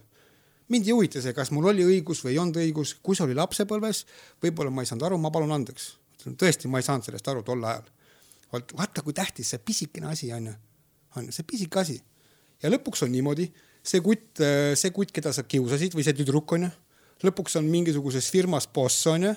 [0.68, 3.38] mind ei huvita see, kas mul oli õigus või ei olnud õigus, kui see oli
[3.38, 4.04] lapsepõlves,
[4.44, 5.96] võib-olla ma ei saanud aru, ma palun andeks.
[6.28, 7.88] tõesti, ma ei saanud sellest aru tol ajal.
[8.52, 10.54] vot vaata, kui tähtis see pisikene asi on ju,
[11.16, 12.02] on see pisike asi.
[12.62, 13.48] ja lõpuks on niimoodi,
[13.84, 14.44] see kutt,
[14.76, 16.72] see kutt, keda sa kiusasid või see tüdruk on ju,
[17.24, 19.36] lõpuks on mingisuguses firmas boss on ju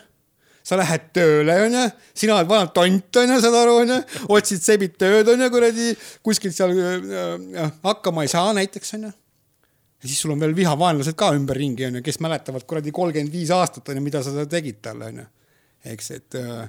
[0.66, 1.86] sa lähed tööle, onju,
[2.16, 3.96] sina oled vana tont, onju, saad aru, onju,
[4.36, 5.94] otsid sebid tööd, onju, kuradi,
[6.26, 7.08] kuskilt seal äh,
[7.64, 9.10] äh, hakkama ei saa näiteks, onju.
[10.00, 13.88] ja siis sul on veel vihavaenlased ka ümberringi, onju, kes mäletavad kuradi kolmkümmend viis aastat,
[13.88, 15.28] onju, mida sa tegid talle, onju.
[15.94, 16.66] eks, et äh,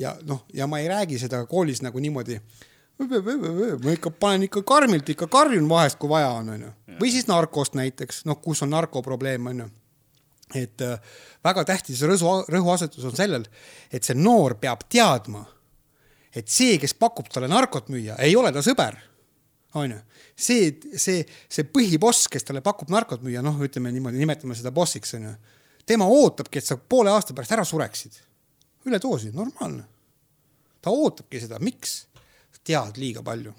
[0.00, 2.38] ja noh, ja ma ei räägi seda koolis nagu niimoodi
[3.00, 6.72] ma ikka panen ikka karmilt ikka karjun vahest, kui vaja on, onju.
[7.00, 9.70] või siis narkost näiteks, noh, kus on narkoprobleem, onju
[10.54, 10.98] et äh,
[11.44, 13.46] väga tähtis rõhu, rõhuasetus on sellel,
[13.92, 15.44] et see noor peab teadma,
[16.34, 18.98] et see, kes pakub talle narkot müüa, ei ole ta sõber.
[19.74, 20.00] onju,
[20.34, 25.14] see, see, see põhiboss, kes talle pakub narkot müüa, noh, ütleme niimoodi, nimetame seda bossiks,
[25.18, 25.34] onju.
[25.86, 28.20] tema ootabki, et sa poole aasta pärast ära sureksid.
[28.86, 29.84] üledoosi, normaalne.
[30.82, 32.06] ta ootabki seda, miks?
[32.60, 33.54] tead liiga palju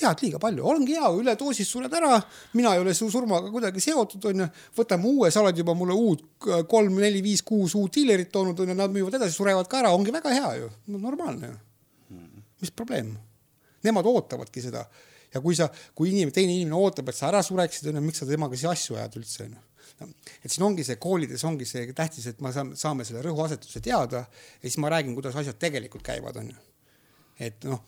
[0.00, 2.16] tead liiga palju, ongi hea, üledoosis sured ära,
[2.58, 4.48] mina ei ole su surmaga kuidagi seotud, onju.
[4.76, 6.24] võtame uue, sa oled juba mulle uut
[6.70, 10.14] kolm, neli, viis, kuus uut diilerit toonud, onju, nad müüvad edasi, surevad ka ära, ongi
[10.14, 12.18] väga hea ju, normaalne ju.
[12.60, 13.14] mis probleem?
[13.84, 14.84] Nemad ootavadki seda
[15.30, 18.28] ja kui sa, kui inimene, teine inimene ootab, et sa ära sureksid, onju, miks sa
[18.28, 19.66] temaga siis asju ajad üldse, onju
[20.00, 24.22] et siin ongi see koolides ongi see tähtis, et me saame, saame selle rõhuasetuse teada
[24.24, 26.56] ja siis ma räägin, kuidas asjad tegelikult käivad, onju.
[27.40, 27.82] et noh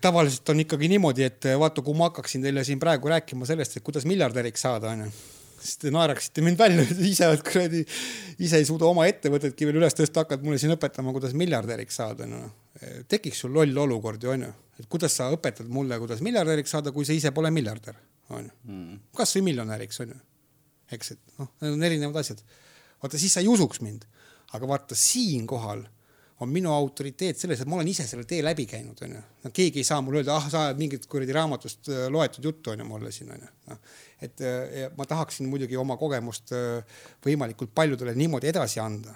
[0.00, 3.78] tavaliselt on ikkagi niimoodi, et äh, vaata, kui ma hakkaksin teile siin praegu rääkima sellest,
[3.78, 5.06] et kuidas miljardäriks saada, onju,
[5.62, 7.80] siis te naeraksite mind välja, ise oled kuradi,
[8.44, 12.28] ise ei suuda oma ettevõtetki veel üles tõsta, hakkad mulle siin õpetama, kuidas miljardäriks saada,
[12.28, 12.42] no.
[12.82, 14.50] Äh, tekiks sul loll olukord ju onju,
[14.82, 17.96] et kuidas sa õpetad mulle, kuidas miljardäriks saada, kui sa ise pole miljardär,
[18.28, 18.52] onju.
[18.68, 19.00] Hmm.
[19.16, 20.20] kasvõi miljonäriks onju,
[20.92, 22.44] eks, et noh, need on erinevad asjad.
[23.00, 24.04] vaata, siis sa ei usuks mind,
[24.52, 25.86] aga vaata siinkohal
[26.42, 29.22] on minu autoriteet selles, et ma olen ise selle tee läbi käinud, onju.
[29.44, 32.86] no keegi ei saa mulle öelda, ah, sa mingit kuradi raamatust äh, loetud juttu, onju,
[32.88, 33.50] mulle siin, onju.
[33.70, 33.82] noh,
[34.26, 39.14] et äh, ma tahaksin muidugi oma kogemust äh, võimalikult paljudele niimoodi edasi anda,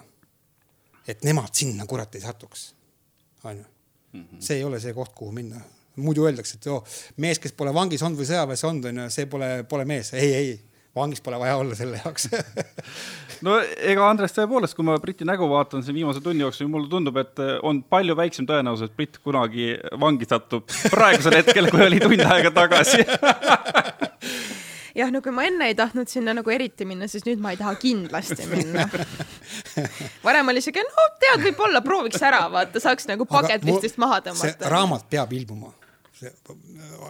[1.07, 2.69] et nemad sinna kurat ei satuks,
[3.43, 3.73] onju.
[4.15, 4.39] Mhm.
[4.39, 5.59] see ei ole see koht, kuhu minna.
[5.97, 6.83] muidu öeldakse, et joo,
[7.17, 10.13] mees, kes pole vangis olnud või sõjaväes olnud, onju, see pole, pole mees.
[10.13, 10.57] ei, ei
[10.97, 12.29] vangis pole vaja olla selle jaoks
[13.45, 17.17] no ega Andres, tõepoolest, kui ma Briti nägu vaatan siin viimase tunni jooksul, mulle tundub,
[17.21, 22.25] et on palju väiksem tõenäosus, et Britt kunagi vangi satub praegusel hetkel, kui oli tund
[22.27, 23.05] aega tagasi
[24.97, 27.59] jah, no kui ma enne ei tahtnud sinna nagu eriti minna, siis nüüd ma ei
[27.59, 28.87] taha kindlasti minna.
[30.27, 34.71] varem oli siuke, no tead, võib-olla prooviks ära, vaata, saaks nagu bucket list'ist maha tõmmata.
[34.73, 35.73] raamat peab ilmuma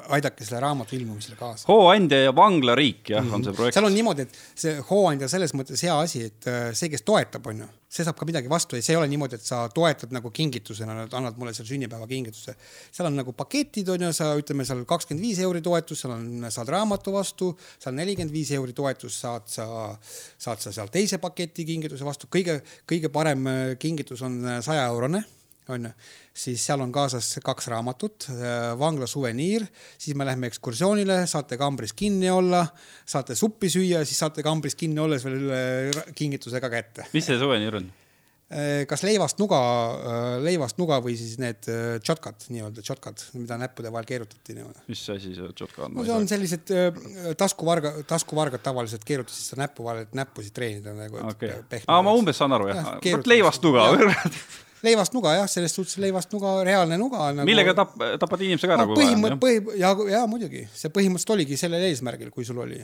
[0.09, 1.65] aidake selle raamatu ilmumisele kaasa.
[1.67, 3.35] hooandja ja vanglariik, jah mm, -hmm.
[3.35, 3.73] on see projekt.
[3.73, 7.47] seal on niimoodi, et see hooandja selles mõttes hea asi, et äh, see, kes toetab,
[7.47, 10.11] on ju, see saab ka midagi vastu ja see ei ole niimoodi, et sa toetad
[10.15, 12.55] nagu kingitusena, annad mulle seal sünnipäevakingituse.
[12.91, 16.27] seal on nagu paketid, on ju, sa ütleme seal kakskümmend viis euri toetus, seal on,
[16.49, 19.69] saad raamatu vastu, seal nelikümmend viis euri toetus, saad sa,
[20.37, 22.27] saad sa seal teise paketi kingituse vastu.
[22.27, 25.23] kõige, kõige parem äh, kingitus on äh, saja eurone
[25.73, 25.91] onju,
[26.37, 31.95] siis seal on kaasas kaks raamatut, äh, vangla suveniir, siis me lähme ekskursioonile, saate kambris
[31.97, 32.63] kinni olla,
[33.05, 37.07] saate suppi süüa, siis saate kambris kinni olles veel äh, kingituse ka kätte.
[37.13, 37.89] mis see suveniir on?
[38.47, 39.59] Äh, kas leivast nuga,
[40.39, 44.85] leivast nuga või siis need tšotkad, nii-öelda tšotkad, mida näppude vahel keerutati niimoodi.
[44.87, 45.97] mis asi see tšotka on?
[45.97, 46.71] no see on sellised
[47.39, 51.19] taskuvarga, taskuvargad tavaliselt keerutasid seda näppu vahel, et näppusid treenida nagu.
[51.27, 53.89] okay., aa ma umbes saan aru jah, vot leivast nuga
[54.85, 57.47] leivast nuga jah, selles suhtes leivast nuga, reaalne nuga nagu....
[57.49, 61.59] millega tap-, tapad inimese ka no, nagu põhimõt-, põhi-, ja, ja muidugi, see põhimõtteliselt oligi
[61.59, 62.81] sellel eesmärgil, kui sul oli.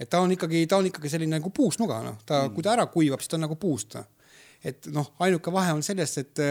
[0.00, 2.74] et ta on ikkagi, ta on ikkagi selline nagu puusnuga, noh, ta mm., kui ta
[2.76, 3.98] ära kuivab, siis ta on nagu puust
[4.62, 6.42] et noh, ainuke vahe on selles, et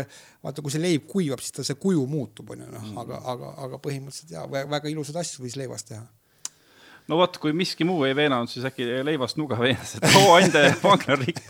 [0.43, 3.79] vaata, kui see leib kuivab, siis ta see kuju muutub, onju, noh, aga, aga, aga
[3.83, 6.03] põhimõtteliselt ja väga ilusaid asju võis leivast teha
[7.11, 10.63] no vot, kui miski muu ei veenanud, siis äkki leivast nuga veenas, et oo, Ande
[10.83, 11.41] vanglariik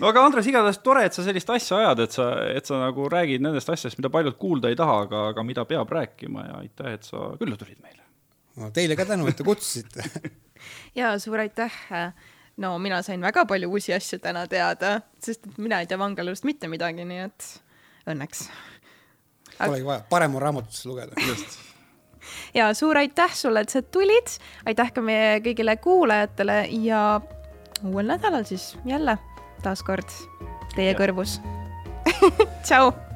[0.00, 3.08] no aga Andres, igatahes tore, et sa sellist asja ajad, et sa, et sa nagu
[3.12, 6.96] räägid nendest asjadest, mida paljud kuulda ei taha, aga, aga mida peab rääkima ja aitäh,
[6.96, 8.00] et sa külla tulid meile.
[8.60, 10.06] no teile ka tänu, et te kutsusite
[11.00, 11.76] ja suur aitäh.
[12.62, 16.72] no mina sain väga palju uusi asju täna teada, sest mina ei tea vanglalust mitte
[16.72, 17.50] midagi, nii et
[18.12, 18.46] õnneks.
[19.58, 21.28] Polegi vaja, parem on raamatutest lugeda.
[21.28, 21.71] just
[22.54, 27.20] ja suur aitäh sulle, et sa tulid, aitäh ka meie kõigile kuulajatele ja
[27.84, 29.18] uuel nädalal siis jälle
[29.62, 30.18] taaskord
[30.76, 31.40] teie kõrvus.
[32.66, 33.11] Tšau